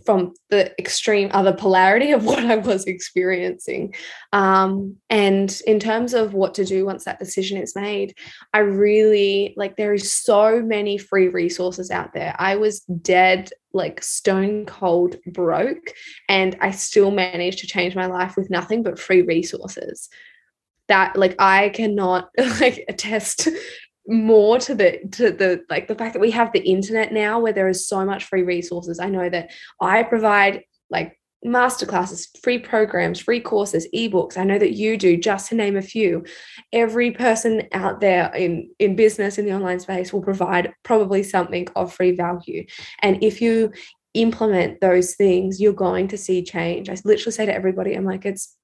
[0.05, 3.95] from the extreme other polarity of what I was experiencing.
[4.33, 8.15] Um, and in terms of what to do once that decision is made,
[8.53, 12.35] I really like there is so many free resources out there.
[12.39, 15.93] I was dead, like stone cold broke,
[16.29, 20.09] and I still managed to change my life with nothing but free resources.
[20.89, 23.49] That like I cannot like attest
[24.09, 27.53] more to the to the like the fact that we have the internet now where
[27.53, 28.99] there is so much free resources.
[28.99, 34.39] I know that i provide like masterclasses free programs free courses ebooks.
[34.39, 36.25] I know that you do just to name a few.
[36.73, 41.69] Every person out there in in business in the online space will provide probably something
[41.77, 42.65] of free value.
[43.03, 43.73] And if you
[44.15, 46.89] implement those things you're going to see change.
[46.89, 48.57] I literally say to everybody i'm like it's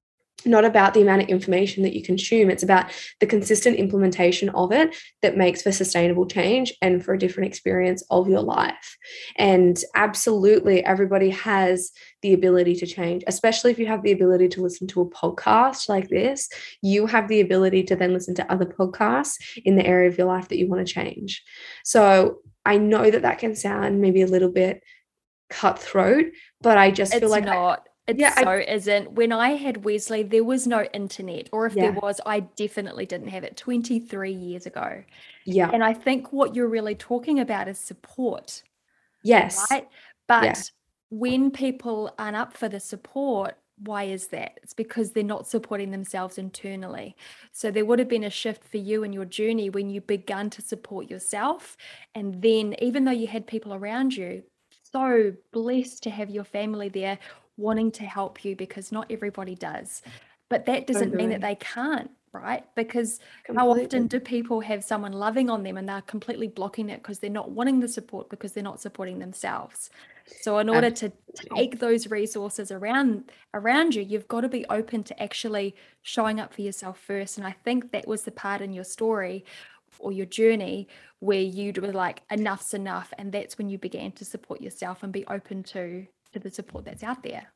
[0.45, 2.49] not about the amount of information that you consume.
[2.49, 7.19] It's about the consistent implementation of it that makes for sustainable change and for a
[7.19, 8.97] different experience of your life.
[9.37, 14.61] And absolutely, everybody has the ability to change, especially if you have the ability to
[14.61, 16.49] listen to a podcast like this.
[16.81, 20.27] You have the ability to then listen to other podcasts in the area of your
[20.27, 21.43] life that you want to change.
[21.83, 24.83] So I know that that can sound maybe a little bit
[25.49, 26.27] cutthroat,
[26.61, 27.45] but I just it's feel like.
[27.45, 27.79] Not.
[27.79, 29.13] I, it yeah, so I, isn't.
[29.13, 31.83] When I had Wesley, there was no internet, or if yeah.
[31.83, 35.03] there was, I definitely didn't have it 23 years ago.
[35.45, 35.71] Yeah.
[35.73, 38.61] And I think what you're really talking about is support.
[39.23, 39.65] Yes.
[39.71, 39.87] Right.
[40.27, 40.53] But yeah.
[41.09, 44.59] when people aren't up for the support, why is that?
[44.61, 47.15] It's because they're not supporting themselves internally.
[47.51, 50.51] So there would have been a shift for you in your journey when you began
[50.51, 51.75] to support yourself.
[52.13, 54.43] And then, even though you had people around you,
[54.83, 57.19] so blessed to have your family there
[57.57, 60.01] wanting to help you because not everybody does.
[60.49, 61.17] But that doesn't totally.
[61.23, 62.63] mean that they can't, right?
[62.75, 63.55] Because Completely.
[63.55, 67.19] how often do people have someone loving on them and they're completely blocking it because
[67.19, 69.89] they're not wanting the support because they're not supporting themselves?
[70.41, 71.11] So in order to
[71.55, 76.53] take those resources around around you, you've got to be open to actually showing up
[76.53, 77.37] for yourself first.
[77.37, 79.45] And I think that was the part in your story
[79.99, 80.87] or your journey
[81.19, 85.13] where you were like enough's enough and that's when you began to support yourself and
[85.13, 87.51] be open to to the support that's out there.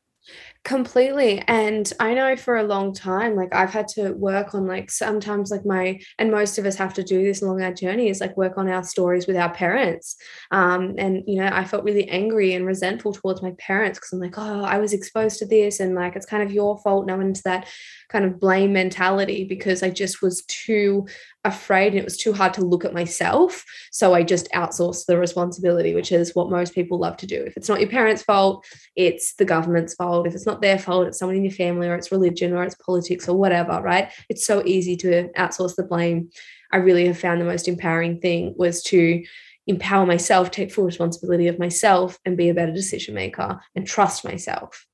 [0.66, 1.42] Completely.
[1.48, 5.50] And i know for a long time like i've had to work on like sometimes
[5.50, 8.36] like my and most of us have to do this along our journey is like
[8.36, 10.18] work on our stories with our parents.
[10.52, 14.20] Um and you know i felt really angry and resentful towards my parents because i'm
[14.20, 17.20] like oh i was exposed to this and like it's kind of your fault now
[17.22, 17.68] into that
[18.10, 21.08] kind of blame mentality because i just was too
[21.46, 23.64] afraid and it was too hard to look at myself.
[23.92, 27.44] So I just outsourced the responsibility, which is what most people love to do.
[27.46, 30.28] If it's not your parents' fault, it's the government's fault.
[30.28, 32.76] If it's not their fault, it's someone in your family or it's religion or it's
[32.76, 34.12] politics or whatever, right?
[34.28, 36.30] It's so easy to outsource the blame.
[36.72, 39.24] I really have found the most empowering thing was to
[39.66, 44.26] empower myself, take full responsibility of myself, and be a better decision maker and trust
[44.26, 44.86] myself.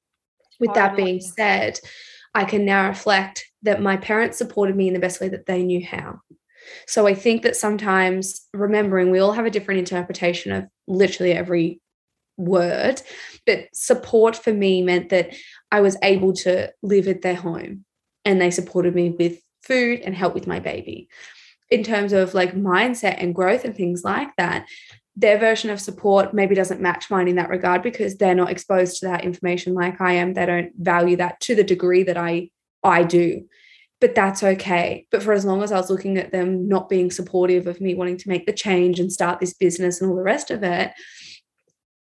[0.59, 1.79] With that being said,
[2.33, 5.63] I can now reflect that my parents supported me in the best way that they
[5.63, 6.21] knew how.
[6.87, 11.81] So I think that sometimes remembering we all have a different interpretation of literally every
[12.37, 13.01] word,
[13.45, 15.35] but support for me meant that
[15.71, 17.85] I was able to live at their home
[18.23, 21.09] and they supported me with food and help with my baby.
[21.69, 24.67] In terms of like mindset and growth and things like that,
[25.15, 28.99] their version of support maybe doesn't match mine in that regard because they're not exposed
[28.99, 30.33] to that information like I am.
[30.33, 32.49] They don't value that to the degree that I
[32.85, 33.45] I do.
[34.01, 35.07] But that's okay.
[35.09, 37.95] But for as long as I was looking at them not being supportive of me
[37.95, 40.91] wanting to make the change and start this business and all the rest of it,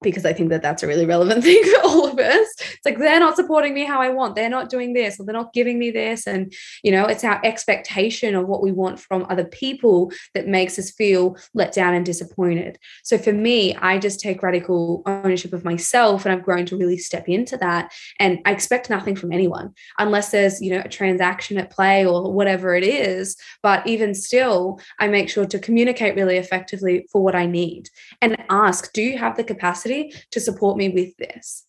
[0.02, 2.48] because I think that that's a really relevant thing for all of us.
[2.60, 4.36] It's like they're not supporting me how I want.
[4.36, 6.26] They're not doing this or they're not giving me this.
[6.26, 10.80] And, you know, it's our expectation of what we want from other people that makes
[10.80, 12.78] us feel let down and disappointed.
[13.04, 16.98] So for me, I just take radical ownership of myself and I've grown to really
[16.98, 17.92] step into that.
[18.20, 22.32] And I expect nothing from anyone unless there's, you know, a transaction at play or
[22.32, 23.36] whatever it is.
[23.62, 27.90] But even still, I make sure to communicate really effectively for what I need
[28.22, 29.88] and ask, do you have the capacity?
[29.89, 31.65] Capacity to support me with this.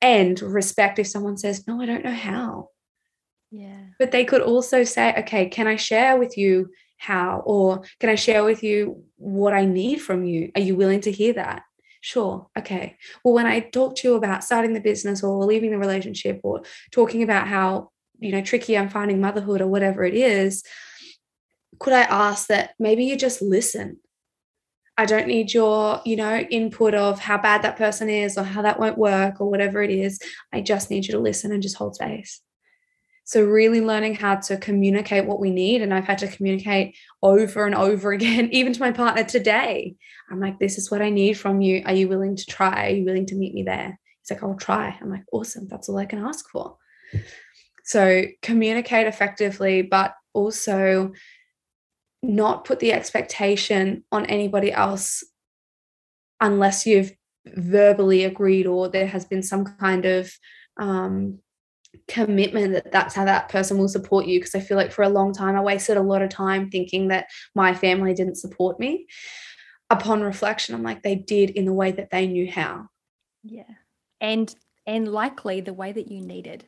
[0.00, 2.68] And respect if someone says no i don't know how.
[3.50, 3.84] Yeah.
[3.98, 7.42] But they could also say okay can i share with you how?
[7.44, 10.50] Or can i share with you what i need from you?
[10.54, 11.62] Are you willing to hear that?
[12.00, 12.96] Sure okay.
[13.24, 16.62] Well when i talk to you about starting the business or leaving the relationship or
[16.90, 20.62] talking about how you know tricky i'm finding motherhood or whatever it is
[21.80, 23.98] could i ask that maybe you just listen
[24.98, 28.62] I don't need your, you know, input of how bad that person is or how
[28.62, 30.20] that won't work or whatever it is.
[30.52, 32.40] I just need you to listen and just hold space.
[33.24, 35.80] So, really learning how to communicate what we need.
[35.80, 39.94] And I've had to communicate over and over again, even to my partner today.
[40.30, 41.82] I'm like, this is what I need from you.
[41.86, 42.86] Are you willing to try?
[42.86, 43.98] Are you willing to meet me there?
[44.20, 44.98] He's like, I'll try.
[45.00, 45.68] I'm like, awesome.
[45.68, 46.76] That's all I can ask for.
[47.84, 51.12] So, communicate effectively, but also
[52.22, 55.24] not put the expectation on anybody else
[56.40, 57.12] unless you've
[57.46, 60.32] verbally agreed or there has been some kind of
[60.78, 61.38] um,
[62.08, 64.38] commitment that that's how that person will support you.
[64.38, 67.08] Because i feel like for a long time i wasted a lot of time thinking
[67.08, 69.06] that my family didn't support me.
[69.90, 72.86] Upon reflection i'm like they did in the way that they knew how.
[73.42, 73.64] Yeah.
[74.20, 74.54] And
[74.86, 76.66] and likely the way that you needed.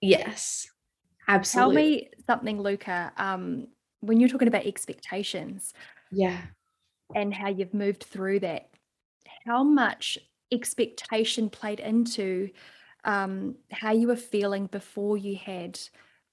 [0.00, 0.68] Yes.
[1.26, 3.12] Absolutely tell me something Luka.
[3.16, 3.68] Um
[4.00, 5.72] when you're talking about expectations
[6.10, 6.40] yeah
[7.14, 8.68] and how you've moved through that
[9.46, 10.18] how much
[10.52, 12.50] expectation played into
[13.04, 15.78] um, how you were feeling before you had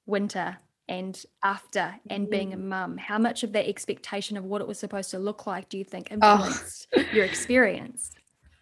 [0.06, 0.58] winter
[0.90, 2.64] and after and being a mm.
[2.64, 5.78] mum how much of that expectation of what it was supposed to look like do
[5.78, 6.36] you think oh.
[6.36, 7.04] influenced oh.
[7.14, 8.12] your experience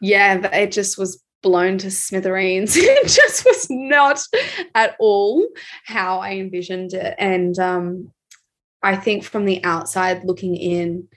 [0.02, 4.20] yeah it just was blown to smithereens it just was not
[4.74, 5.46] at all
[5.86, 8.12] how i envisioned it and um,
[8.86, 11.08] I think from the outside looking in,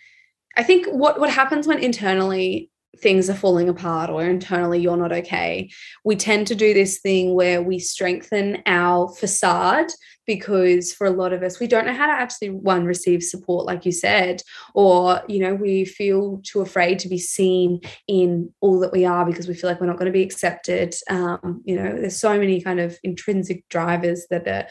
[0.56, 5.12] I think what what happens when internally things are falling apart or internally you're not
[5.12, 5.70] okay,
[6.04, 9.88] we tend to do this thing where we strengthen our facade
[10.26, 13.64] because for a lot of us we don't know how to actually one receive support
[13.64, 14.42] like you said
[14.74, 19.24] or you know we feel too afraid to be seen in all that we are
[19.24, 20.94] because we feel like we're not going to be accepted.
[21.10, 24.66] Um, you know there's so many kind of intrinsic drivers that are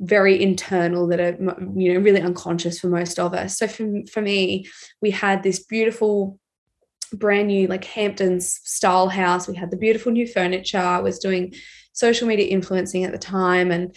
[0.00, 1.36] very internal that are
[1.76, 3.58] you know really unconscious for most of us.
[3.58, 4.68] So for, for me
[5.02, 6.38] we had this beautiful
[7.12, 9.48] brand new like hamptons style house.
[9.48, 10.78] We had the beautiful new furniture.
[10.78, 11.54] I was doing
[11.92, 13.70] social media influencing at the time.
[13.70, 13.96] And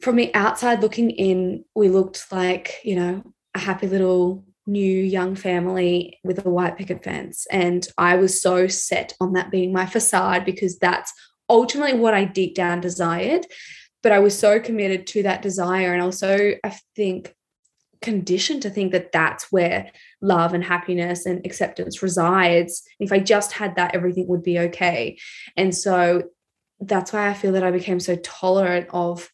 [0.00, 3.22] from the outside looking in we looked like you know
[3.54, 7.46] a happy little new young family with a white picket fence.
[7.50, 11.12] And i was so set on that being my facade because that's
[11.50, 13.44] ultimately what i deep down desired
[14.02, 15.92] but I was so committed to that desire.
[15.92, 17.34] And also, I think,
[18.02, 19.90] conditioned to think that that's where
[20.22, 22.82] love and happiness and acceptance resides.
[22.98, 25.18] If I just had that, everything would be okay.
[25.56, 26.22] And so
[26.80, 29.30] that's why I feel that I became so tolerant of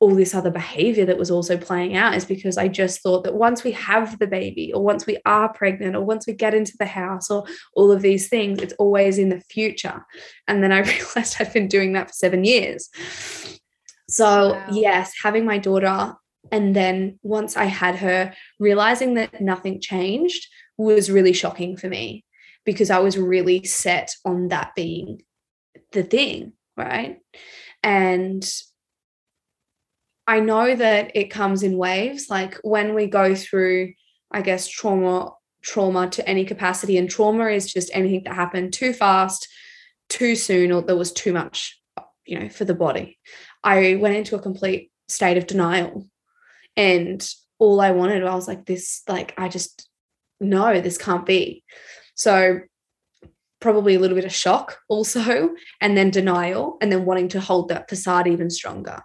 [0.00, 3.36] all this other behavior that was also playing out is because I just thought that
[3.36, 6.76] once we have the baby or once we are pregnant or once we get into
[6.76, 7.44] the house or
[7.76, 10.04] all of these things, it's always in the future.
[10.48, 12.90] And then I realized I'd been doing that for seven years.
[14.08, 14.66] So, wow.
[14.70, 16.14] yes, having my daughter
[16.50, 22.24] and then once I had her, realizing that nothing changed was really shocking for me
[22.64, 25.22] because I was really set on that being
[25.92, 27.18] the thing, right?
[27.82, 28.48] And
[30.26, 32.26] I know that it comes in waves.
[32.28, 33.92] Like when we go through,
[34.30, 38.92] I guess, trauma, trauma to any capacity, and trauma is just anything that happened too
[38.92, 39.48] fast,
[40.08, 41.80] too soon, or there was too much,
[42.26, 43.18] you know, for the body.
[43.64, 46.06] I went into a complete state of denial.
[46.76, 47.26] And
[47.58, 49.88] all I wanted, I was like, this, like, I just,
[50.40, 51.62] no, this can't be.
[52.14, 52.60] So,
[53.60, 55.50] probably a little bit of shock also,
[55.80, 59.02] and then denial, and then wanting to hold that facade even stronger.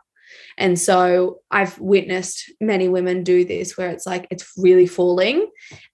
[0.58, 5.48] And so I've witnessed many women do this where it's like it's really falling.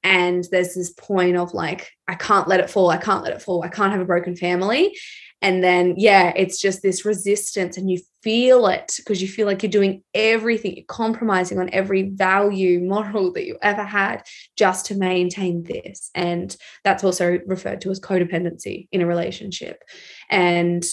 [0.04, 2.90] And there's this point of like, I can't let it fall.
[2.90, 3.64] I can't let it fall.
[3.64, 4.98] I can't have a broken family
[5.44, 9.62] and then yeah it's just this resistance and you feel it because you feel like
[9.62, 14.24] you're doing everything you're compromising on every value moral that you ever had
[14.58, 16.10] just to maintain this.
[16.16, 19.84] And that's also referred to as codependency in a relationship.
[20.30, 20.84] And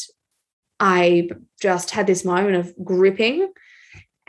[0.83, 1.29] i
[1.61, 3.53] just had this moment of gripping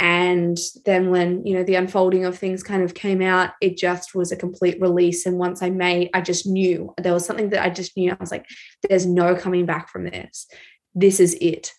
[0.02, 4.16] and then when you know the unfolding of things kind of came out it just
[4.16, 5.28] was a complete release.
[5.28, 8.12] And once i made i just knew there was something that i just knew.
[8.12, 8.47] I was like
[8.82, 10.47] there's no coming back from this.
[10.95, 11.72] This is it.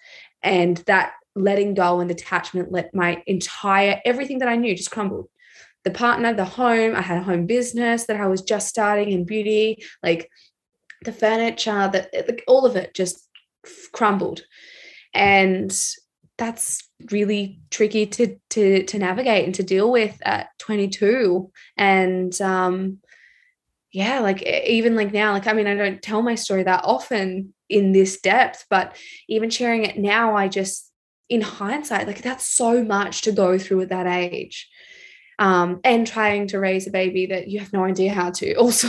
[0.43, 5.29] And that letting go and detachment let my entire everything that i knew just crumbled.
[5.83, 9.25] The partner the home i had a home business that i was just starting in
[9.25, 9.83] beauty.
[10.01, 10.31] Like
[11.05, 13.29] the furniture that all of it just
[13.93, 14.43] crumbled.
[15.13, 15.77] And
[16.39, 22.99] that's really tricky to to to navigate and to deal with at 22 and um
[23.93, 27.53] yeah like even like now like i mean i don't tell my story that often
[27.69, 28.97] in this depth but
[29.29, 30.93] even sharing it now i just
[31.33, 34.69] in hindsight like that's so much to go through at that age.
[35.39, 38.89] Um and trying to raise a baby that you have no idea how to also.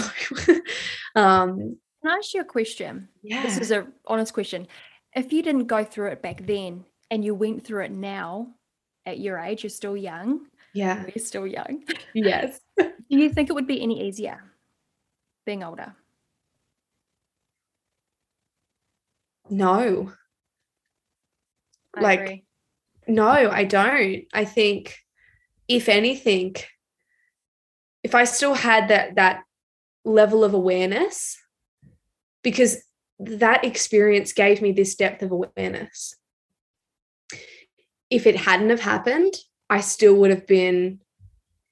[1.16, 3.08] Um can i ask you a question?
[3.22, 3.44] Yeah.
[3.44, 4.68] this is a honest question.
[5.16, 6.84] If you didn't go through it back then
[7.14, 8.48] and you went through it now
[9.06, 10.48] at your age, you're still young.
[10.74, 11.04] Yeah.
[11.04, 11.84] We're still young.
[12.16, 12.60] Yes.
[12.80, 14.44] Do you think it would be any easier
[15.46, 15.94] being older?
[19.48, 20.12] No.
[21.96, 22.46] I like, agree.
[23.08, 24.24] no, I don't.
[24.34, 24.98] I think,
[25.68, 26.56] if anything,
[28.02, 29.44] if I still had that that
[30.04, 31.38] level of awareness,
[32.42, 32.78] because
[33.20, 36.16] that experience gave me this depth of awareness
[38.14, 39.34] if it hadn't have happened,
[39.70, 41.00] I still would have been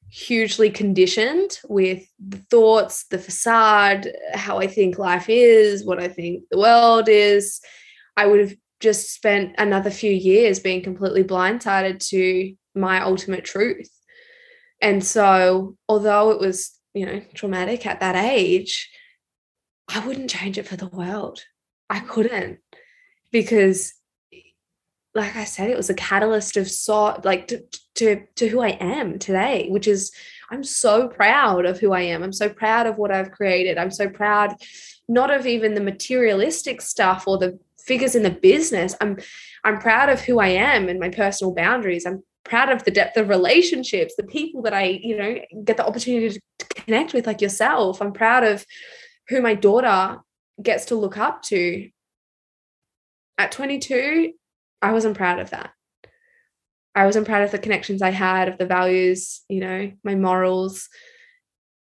[0.09, 6.43] hugely conditioned with the thoughts, the facade, how I think life is, what I think
[6.49, 7.61] the world is.
[8.17, 13.91] I would have just spent another few years being completely blindsided to my ultimate truth.
[14.81, 18.89] And so, although it was, you know, traumatic at that age,
[19.87, 21.43] I wouldn't change it for the world.
[21.87, 22.59] I couldn't
[23.31, 23.93] because
[25.13, 27.63] like I said, it was a catalyst of sort like to,
[27.95, 30.11] to to who I am today, which is
[30.49, 32.23] I'm so proud of who I am.
[32.23, 33.77] I'm so proud of what I've created.
[33.77, 34.55] I'm so proud
[35.07, 38.95] not of even the materialistic stuff or the figures in the business.
[39.01, 39.17] I'm
[39.63, 42.05] I'm proud of who I am and my personal boundaries.
[42.05, 45.85] I'm proud of the depth of relationships, the people that I, you know, get the
[45.85, 48.01] opportunity to connect with like yourself.
[48.01, 48.65] I'm proud of
[49.29, 50.19] who my daughter
[50.61, 51.89] gets to look up to.
[53.37, 54.33] At 22,
[54.81, 55.71] I wasn't proud of that.
[56.93, 60.89] I wasn't proud of the connections I had, of the values, you know, my morals.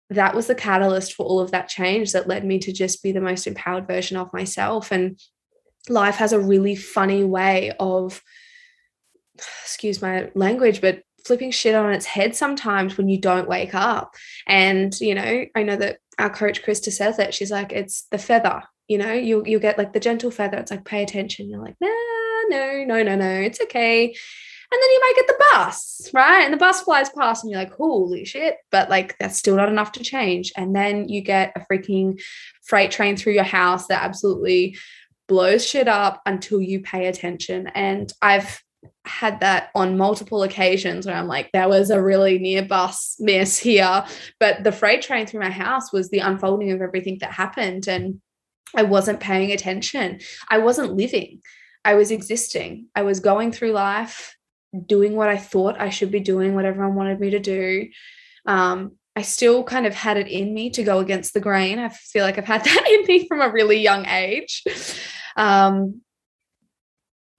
[0.09, 3.11] That was the catalyst for all of that change that led me to just be
[3.11, 4.91] the most empowered version of myself.
[4.91, 5.19] And
[5.89, 8.23] life has a really funny way of,
[9.63, 14.15] excuse my language, but flipping shit on its head sometimes when you don't wake up.
[14.47, 17.33] And, you know, I know that our coach Krista says it.
[17.33, 20.57] She's like, it's the feather, you know, you you get like the gentle feather.
[20.57, 21.49] It's like pay attention.
[21.49, 21.89] You're like, nah,
[22.49, 24.15] no, no, no, no, it's okay.
[24.69, 26.41] And then you might get the bus, right?
[26.41, 28.57] And the bus flies past and you're like, holy shit.
[28.69, 30.51] But like, that's still not enough to change.
[30.57, 32.21] And then you get a freaking
[32.65, 34.77] freight train through your house that absolutely
[35.27, 37.67] blows shit up until you pay attention.
[37.67, 38.61] And I've
[39.05, 43.57] had that on multiple occasions where I'm like, there was a really near bus miss
[43.57, 44.05] here.
[44.37, 47.87] But the freight train through my house was the unfolding of everything that happened.
[47.87, 48.21] And
[48.75, 50.19] I wasn't paying attention.
[50.49, 51.41] I wasn't living.
[51.87, 52.87] I was existing.
[52.93, 54.35] I was going through life,
[54.87, 57.87] doing what I thought I should be doing, what everyone wanted me to do.
[58.45, 61.79] Um, I still kind of had it in me to go against the grain.
[61.79, 64.65] I feel like I've had that in me from a really young age.
[65.37, 66.01] Um,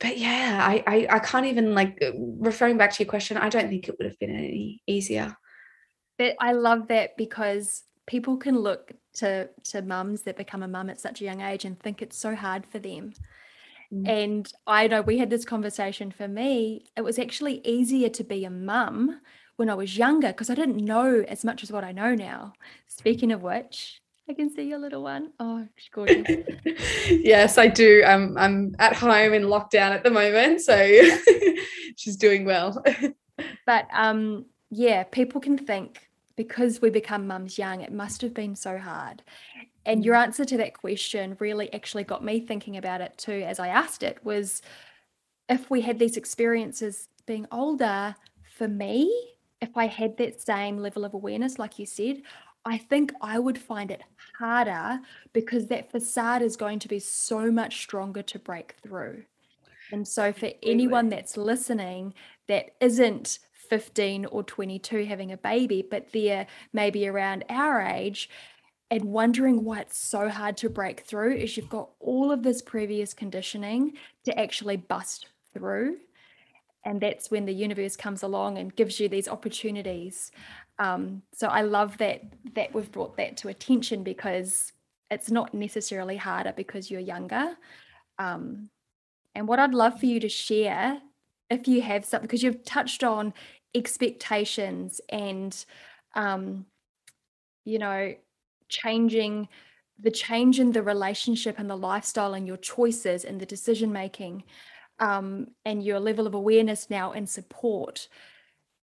[0.01, 3.37] but yeah, I, I I can't even like referring back to your question.
[3.37, 5.37] I don't think it would have been any easier.
[6.17, 10.89] But I love that because people can look to to mums that become a mum
[10.89, 13.13] at such a young age and think it's so hard for them.
[13.93, 14.09] Mm.
[14.09, 16.87] And I know we had this conversation for me.
[16.97, 19.21] It was actually easier to be a mum
[19.57, 22.53] when I was younger because I didn't know as much as what I know now.
[22.87, 25.33] Speaking of which, I can see your little one.
[25.41, 26.27] Oh, she's gorgeous.
[27.09, 28.03] yes, I do.
[28.07, 30.77] I'm I'm at home in lockdown at the moment, so
[31.97, 32.85] she's doing well.
[33.67, 38.55] but um, yeah, people can think because we become mums young, it must have been
[38.55, 39.23] so hard.
[39.87, 40.23] And your mm.
[40.23, 44.03] answer to that question really actually got me thinking about it too, as I asked
[44.03, 44.63] it, was
[45.49, 48.15] if we had these experiences being older,
[48.57, 49.13] for me,
[49.61, 52.23] if I had that same level of awareness, like you said,
[52.65, 54.03] I think I would find it
[54.39, 55.01] harder
[55.33, 59.25] because that facade is going to be so much stronger to break through.
[59.91, 62.15] And so, for anyone that's listening
[62.47, 63.39] that isn't
[63.71, 68.29] 15 or 22 having a baby, but they're maybe around our age
[68.91, 72.63] and wondering why it's so hard to break through, is you've got all of this
[72.63, 73.93] previous conditioning
[74.25, 75.99] to actually bust through.
[76.85, 80.31] And that's when the universe comes along and gives you these opportunities.
[80.79, 82.23] Um, so I love that
[82.55, 84.73] that we've brought that to attention because
[85.11, 87.57] it's not necessarily harder because you're younger.
[88.19, 88.71] Um,
[89.35, 91.01] and what I'd love for you to share,
[91.51, 93.35] if you have something, because you've touched on
[93.75, 95.65] expectations and,
[96.15, 96.67] um,
[97.65, 98.15] you know,
[98.69, 99.49] changing
[99.99, 104.45] the change in the relationship and the lifestyle and your choices and the decision making
[105.01, 108.09] um, and your level of awareness now and support.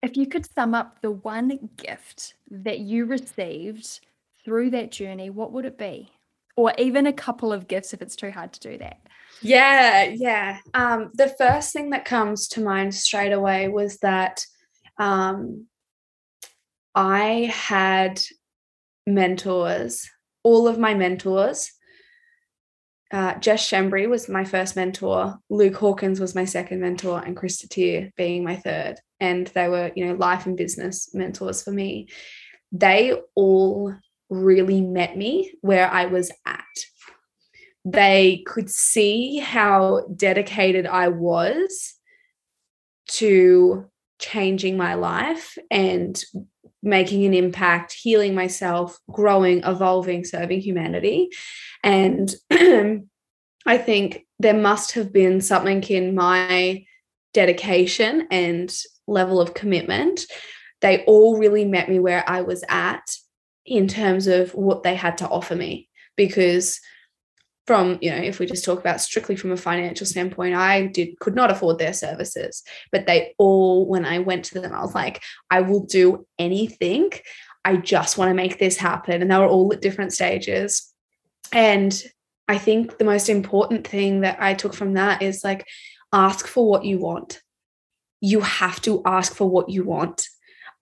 [0.03, 4.01] If you could sum up the one gift that you received
[4.45, 6.11] through that journey, what would it be?
[6.57, 8.99] Or even a couple of gifts if it's too hard to do that.
[9.43, 10.59] Yeah, yeah.
[10.75, 14.45] Um, the first thing that comes to mind straight away was that
[14.99, 15.67] um,
[16.95, 18.21] I had
[19.07, 20.09] mentors,
[20.43, 21.71] all of my mentors.
[23.13, 25.39] Uh, Jess Shembry was my first mentor.
[25.49, 28.97] Luke Hawkins was my second mentor, and Krista Tier being my third.
[29.21, 32.09] And they were, you know, life and business mentors for me.
[32.73, 33.95] They all
[34.29, 36.65] really met me where I was at
[37.87, 41.95] they could see how dedicated I was
[43.11, 43.89] to
[44.19, 46.21] changing my life and
[46.83, 51.31] making an impact, healing myself, growing, evolving, serving humanity.
[51.83, 56.85] And I think there must have been something in my
[57.35, 58.75] dedication and
[59.07, 60.27] level of commitment.
[60.81, 63.17] They all really met me where I was at
[63.65, 66.81] in terms of what they had to offer me because
[67.67, 71.19] from you know if we just talk about strictly from a financial standpoint i did
[71.19, 72.63] could not afford their services
[72.93, 77.11] but they all when i went to them i was like i will do anything.
[77.65, 79.21] I just want to make this happen.
[79.21, 80.93] And they were all at different stages.
[81.53, 81.93] And
[82.49, 85.67] i think the most important thing that i took from that is like
[86.13, 87.43] ask for what you want.
[88.21, 90.29] You have to ask for what you want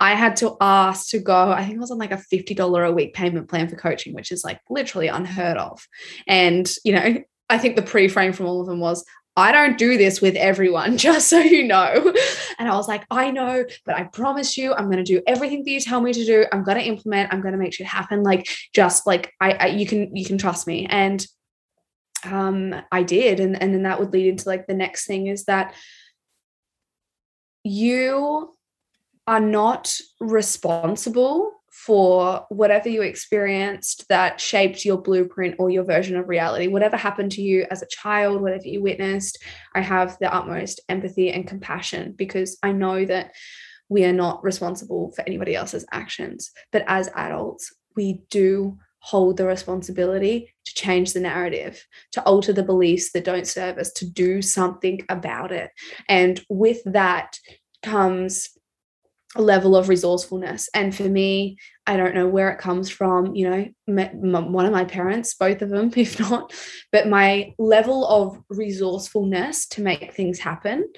[0.00, 2.92] I had to ask to go, I think it was on like a $50 a
[2.92, 5.86] week payment plan for coaching, which is like literally unheard of.
[6.26, 9.04] And, you know, I think the pre frame from all of them was,
[9.36, 12.12] I don't do this with everyone, just so you know.
[12.58, 15.64] And I was like, I know, but I promise you, I'm going to do everything
[15.64, 16.46] that you tell me to do.
[16.52, 17.32] I'm going to implement.
[17.32, 18.22] I'm going to make shit happen.
[18.22, 20.86] Like, just like I, I, you can, you can trust me.
[20.88, 21.26] And
[22.24, 25.44] um, I did, and and then that would lead into like the next thing is
[25.44, 25.74] that
[27.62, 28.54] you
[29.26, 36.28] are not responsible for whatever you experienced that shaped your blueprint or your version of
[36.28, 36.68] reality.
[36.68, 39.42] Whatever happened to you as a child, whatever you witnessed,
[39.74, 43.32] I have the utmost empathy and compassion because I know that
[43.88, 46.52] we are not responsible for anybody else's actions.
[46.70, 52.62] But as adults, we do hold the responsibility to change the narrative, to alter the
[52.62, 55.70] beliefs that don't serve us, to do something about it.
[56.08, 57.38] And with that
[57.82, 58.48] comes
[59.36, 60.68] level of resourcefulness.
[60.74, 61.56] And for me,
[61.86, 65.70] I don't know where it comes from, you know, one of my parents, both of
[65.70, 66.52] them, if not,
[66.92, 70.88] but my level of resourcefulness to make things happen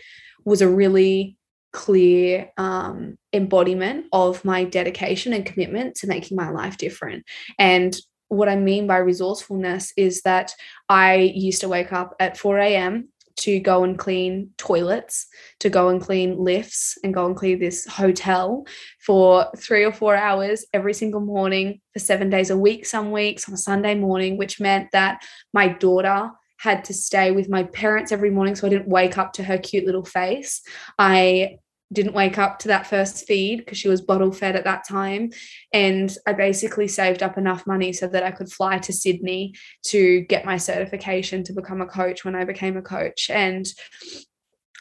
[0.45, 1.37] was a really
[1.72, 7.24] clear um, embodiment of my dedication and commitment to making my life different.
[7.59, 7.95] And
[8.28, 10.53] what I mean by resourcefulness is that
[10.89, 15.26] I used to wake up at 4 a.m to go and clean toilets,
[15.61, 18.66] to go and clean lifts, and go and clean this hotel
[19.05, 23.49] for three or four hours every single morning for seven days a week, some weeks
[23.49, 25.22] on a Sunday morning, which meant that
[25.53, 29.34] my daughter had to stay with my parents every morning so I didn't wake up
[29.34, 30.62] to her cute little face.
[30.99, 31.59] I
[31.93, 35.30] didn't wake up to that first feed because she was bottle fed at that time.
[35.72, 39.55] And I basically saved up enough money so that I could fly to Sydney
[39.87, 43.30] to get my certification to become a coach when I became a coach.
[43.30, 43.66] And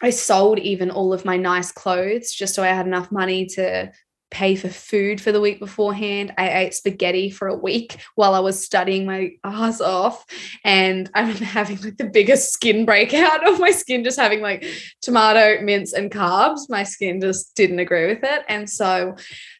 [0.01, 3.91] I sold even all of my nice clothes just so I had enough money to
[4.31, 6.33] pay for food for the week beforehand.
[6.37, 10.25] I ate spaghetti for a week while I was studying my ass off.
[10.63, 14.65] And I remember having like the biggest skin breakout of my skin, just having like
[15.01, 16.69] tomato, mince, and carbs.
[16.69, 18.43] My skin just didn't agree with it.
[18.47, 19.15] And so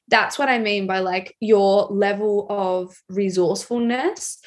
[0.08, 4.40] that's what I mean by like your level of resourcefulness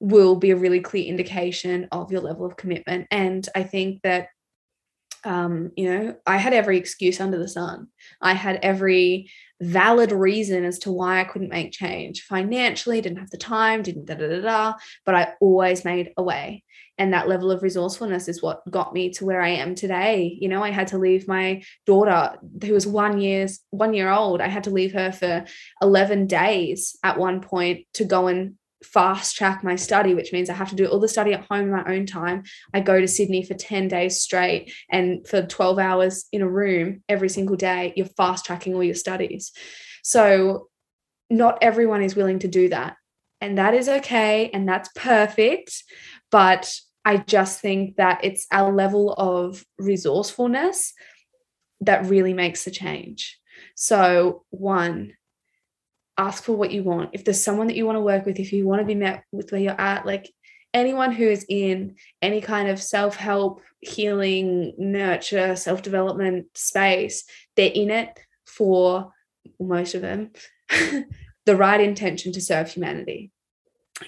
[0.00, 3.06] will be a really clear indication of your level of commitment.
[3.10, 4.28] And I think that
[5.24, 7.88] um, you know, I had every excuse under the sun.
[8.20, 13.30] I had every valid reason as to why I couldn't make change financially, didn't have
[13.30, 14.74] the time, didn't da da da da,
[15.06, 16.64] but I always made a way.
[16.98, 20.36] And that level of resourcefulness is what got me to where I am today.
[20.40, 24.40] You know, I had to leave my daughter, who was one years one year old.
[24.40, 25.44] I had to leave her for
[25.82, 28.54] 11 days at one point to go and
[28.84, 31.62] fast track my study, which means I have to do all the study at home
[31.62, 32.44] in my own time.
[32.72, 37.02] I go to Sydney for 10 days straight and for 12 hours in a room
[37.08, 39.52] every single day, you're fast tracking all your studies.
[40.02, 40.68] So,
[41.30, 42.96] not everyone is willing to do that.
[43.40, 44.50] And that is okay.
[44.52, 45.82] And that's perfect.
[46.30, 46.72] But
[47.04, 50.92] I just think that it's our level of resourcefulness
[51.80, 53.38] that really makes the change.
[53.74, 55.14] So, one,
[56.16, 57.10] ask for what you want.
[57.12, 59.24] If there's someone that you want to work with, if you want to be met
[59.32, 60.32] with where you're at, like
[60.72, 67.24] anyone who is in any kind of self help, healing, nurture, self development space,
[67.56, 69.12] they're in it for
[69.60, 70.30] most of them
[71.46, 73.30] the right intention to serve humanity.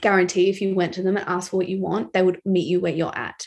[0.01, 2.67] Guarantee if you went to them and asked for what you want, they would meet
[2.67, 3.47] you where you're at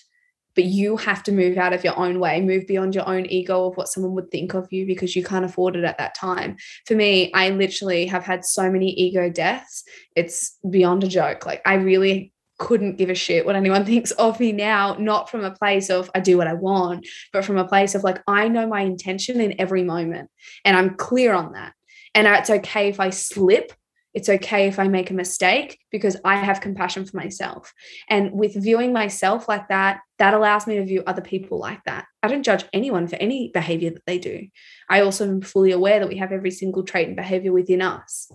[0.56, 3.68] but you have to move out of your own way, move beyond your own ego
[3.68, 6.58] of what someone would think of you because you can't afford it at that time.
[6.86, 9.84] For me, I literally have had so many ego deaths.
[10.16, 11.45] It's beyond a joke.
[11.45, 15.43] Like, I really couldn't give a shit what anyone thinks of me now, not from
[15.43, 18.47] a place of I do what I want, but from a place of like, I
[18.47, 20.30] know my intention in every moment
[20.64, 21.74] and I'm clear on that.
[22.14, 23.72] And it's okay if I slip
[24.14, 27.74] it's okay if I make a mistake because I have compassion for myself.
[28.10, 32.05] And with viewing myself like that, that allows me to view other people like that.
[32.24, 34.47] I don't judge anyone for any behavior that they do.
[34.89, 38.32] I also am fully aware that we have every single trait and behavior within us.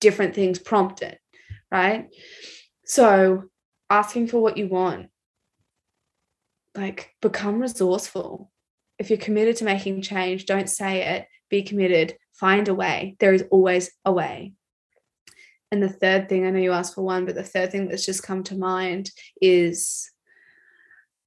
[0.00, 1.18] Different things prompt it,
[1.72, 2.08] right?
[2.84, 3.44] So,
[3.90, 5.08] asking for what you want,
[6.76, 8.52] like become resourceful.
[8.98, 13.16] If you're committed to making change, don't say it, be committed, find a way.
[13.18, 14.52] There is always a way.
[15.72, 18.06] And the third thing, I know you asked for one, but the third thing that's
[18.06, 19.10] just come to mind
[19.40, 20.10] is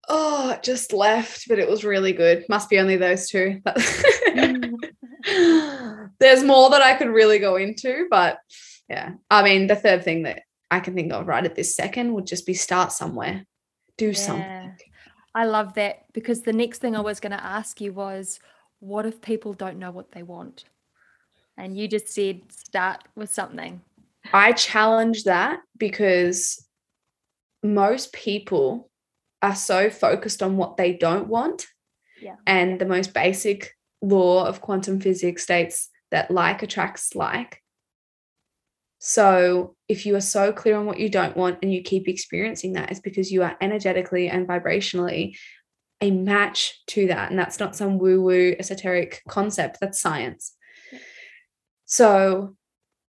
[0.09, 2.43] oh, it just left, but it was really good.
[2.49, 3.61] Must be only those two.
[6.19, 8.39] There's more that I could really go into, but
[8.89, 9.11] yeah.
[9.29, 12.25] I mean, the third thing that I can think of right at this second would
[12.25, 13.45] just be start somewhere,
[13.97, 14.13] do yeah.
[14.13, 14.75] something.
[15.35, 18.39] I love that because the next thing I was going to ask you was
[18.79, 20.63] what if people don't know what they want?
[21.55, 23.81] And you just said start with something.
[24.33, 26.65] I challenge that because
[27.63, 28.89] most people
[29.41, 31.65] are so focused on what they don't want.
[32.21, 32.35] Yeah.
[32.45, 37.61] And the most basic law of quantum physics states that like attracts like.
[38.99, 42.73] So if you are so clear on what you don't want and you keep experiencing
[42.73, 45.37] that, it's because you are energetically and vibrationally
[46.01, 47.29] a match to that.
[47.29, 50.53] And that's not some woo woo esoteric concept, that's science.
[51.85, 52.55] So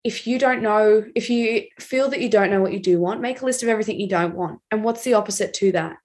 [0.02, 3.20] if you don't know, if you feel that you don't know what you do want,
[3.20, 4.60] make a list of everything you don't want.
[4.70, 5.96] And what's the opposite to that?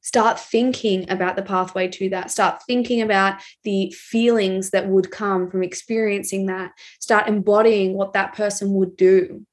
[0.00, 2.30] Start thinking about the pathway to that.
[2.30, 6.70] Start thinking about the feelings that would come from experiencing that.
[7.00, 9.44] Start embodying what that person would do.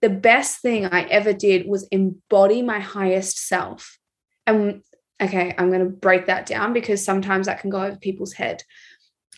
[0.00, 3.98] The best thing I ever did was embody my highest self.
[4.46, 4.82] And
[5.20, 8.62] okay, I'm going to break that down because sometimes that can go over people's head.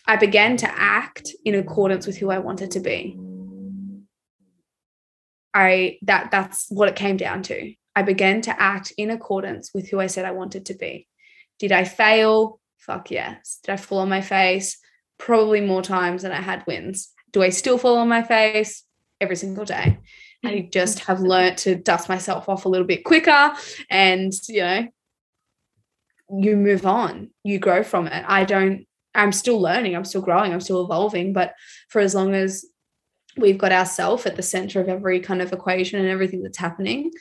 [0.07, 3.17] I began to act in accordance with who I wanted to be.
[5.53, 7.73] I that that's what it came down to.
[7.95, 11.07] I began to act in accordance with who I said I wanted to be.
[11.59, 12.59] Did I fail?
[12.77, 13.59] Fuck yes.
[13.63, 14.77] Did I fall on my face?
[15.17, 17.11] Probably more times than I had wins.
[17.31, 18.83] Do I still fall on my face?
[19.19, 19.97] Every single day.
[20.45, 23.53] I just have learned to dust myself off a little bit quicker
[23.89, 24.87] and, you know,
[26.29, 28.23] you move on, you grow from it.
[28.27, 28.85] I don't
[29.17, 31.33] I'm still learning, I'm still growing, I'm still evolving.
[31.33, 31.53] But
[31.89, 32.65] for as long as
[33.35, 37.11] we've got ourself at the center of every kind of equation and everything that's happening,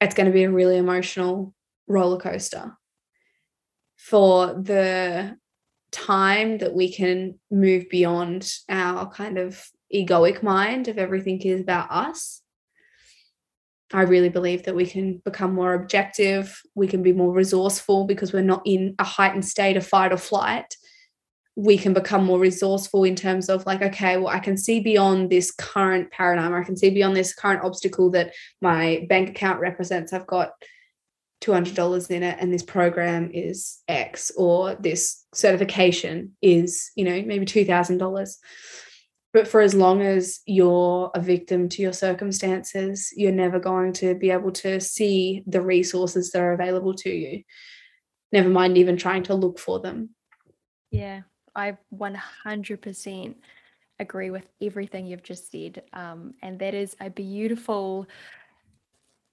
[0.00, 1.54] it's going to be a really emotional
[1.86, 2.76] roller coaster.
[3.96, 5.36] For the
[5.92, 9.62] time that we can move beyond our kind of
[9.94, 12.42] egoic mind of everything is about us,
[13.92, 18.32] I really believe that we can become more objective, we can be more resourceful because
[18.32, 20.74] we're not in a heightened state of fight or flight
[21.56, 25.30] we can become more resourceful in terms of like okay well i can see beyond
[25.30, 30.12] this current paradigm i can see beyond this current obstacle that my bank account represents.
[30.12, 30.52] I've got
[31.42, 37.44] $200 in it and this program is x or this certification is you know maybe
[37.44, 38.36] $2000
[39.34, 44.14] but for as long as you're a victim to your circumstances you're never going to
[44.14, 47.42] be able to see the resources that are available to you
[48.32, 50.10] never mind even trying to look for them.
[50.90, 51.22] Yeah,
[51.56, 53.34] I 100%
[53.98, 55.82] agree with everything you've just said.
[55.92, 58.06] Um, and that is a beautiful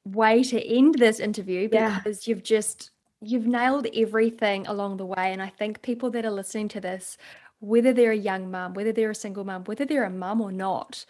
[0.05, 2.31] way to end this interview because yeah.
[2.33, 6.67] you've just you've nailed everything along the way and i think people that are listening
[6.67, 7.17] to this
[7.59, 10.51] whether they're a young mum whether they're a single mum whether they're a mum or
[10.51, 11.05] not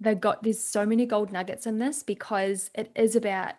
[0.00, 3.54] they've got there's so many gold nuggets in this because it is about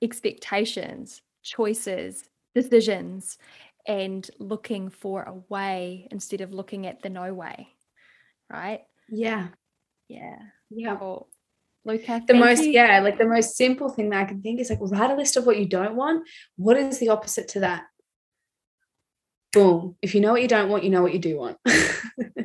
[0.00, 3.36] expectations choices decisions
[3.88, 7.68] and looking for a way instead of looking at the no way
[8.50, 8.82] right?
[9.08, 9.48] Yeah.
[10.08, 10.38] Yeah.
[10.70, 10.96] Yeah.
[10.96, 11.28] Cool.
[11.84, 12.72] Luka, the most you.
[12.72, 15.36] yeah like the most simple thing that i can think is like write a list
[15.36, 16.26] of what you don't want.
[16.56, 17.84] What is the opposite to that?
[19.52, 19.96] Boom.
[20.02, 21.58] If you know what you don't want you know what you do want.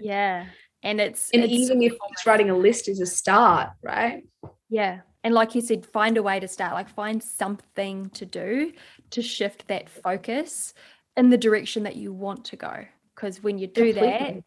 [0.01, 0.47] Yeah.
[0.81, 4.23] And it's and it's, even if just writing a list is a start right?
[4.69, 5.01] Yeah.
[5.23, 8.73] And like you said find a way to start like find something to do
[9.11, 10.73] to shift that focus
[11.17, 12.85] in the direction that you want to go
[13.15, 14.09] because when you do Completely.
[14.09, 14.43] that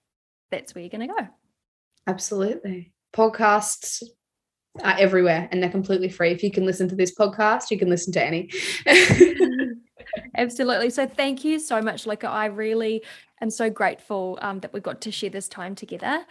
[0.50, 1.28] that's where you're going to go
[2.06, 4.02] absolutely podcasts
[4.82, 6.30] are everywhere and they're completely free.
[6.30, 8.50] If you can listen to this podcast, you can listen to any.
[10.36, 10.90] Absolutely.
[10.90, 12.28] So thank you so much, Luka.
[12.28, 13.02] I really
[13.40, 16.24] am so grateful um, that we got to share this time together.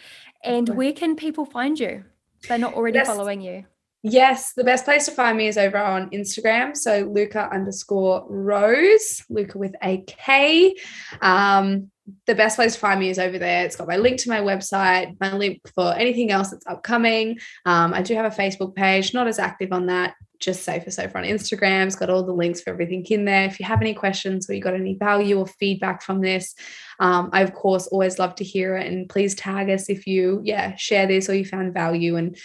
[0.44, 2.06] And where can people find you?
[2.48, 3.66] they're not already following you.
[4.08, 6.78] Yes, the best place to find me is over on Instagram.
[6.78, 10.76] So Luka underscore Rose, Luka with a K.
[11.24, 11.90] Um,
[12.28, 13.66] the best place to find me is over there.
[13.66, 17.40] It's got my link to my website, my link for anything else that's upcoming.
[17.66, 21.18] Um, I do have a Facebook page, not as active on that, just Safer Sofa
[21.18, 21.88] on Instagram.
[21.88, 23.46] It's got all the links for everything in there.
[23.46, 26.54] If you have any questions or you got any value or feedback from this,
[27.00, 28.86] um, I of course always love to hear it.
[28.86, 32.38] And please tag us if you, yeah, share this or you found value and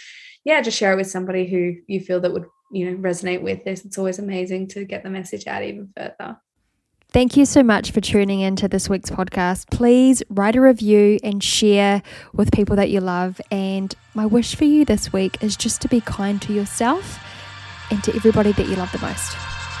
[0.43, 3.63] yeah, just share it with somebody who you feel that would, you know, resonate with
[3.63, 3.85] this.
[3.85, 6.37] It's always amazing to get the message out even further.
[7.09, 9.69] Thank you so much for tuning in to this week's podcast.
[9.69, 12.01] Please write a review and share
[12.33, 13.41] with people that you love.
[13.51, 17.19] And my wish for you this week is just to be kind to yourself
[17.91, 19.33] and to everybody that you love the most.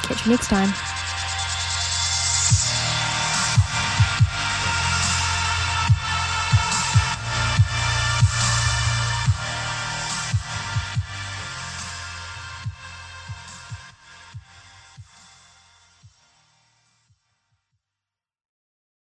[0.03, 1.00] Catch you next time.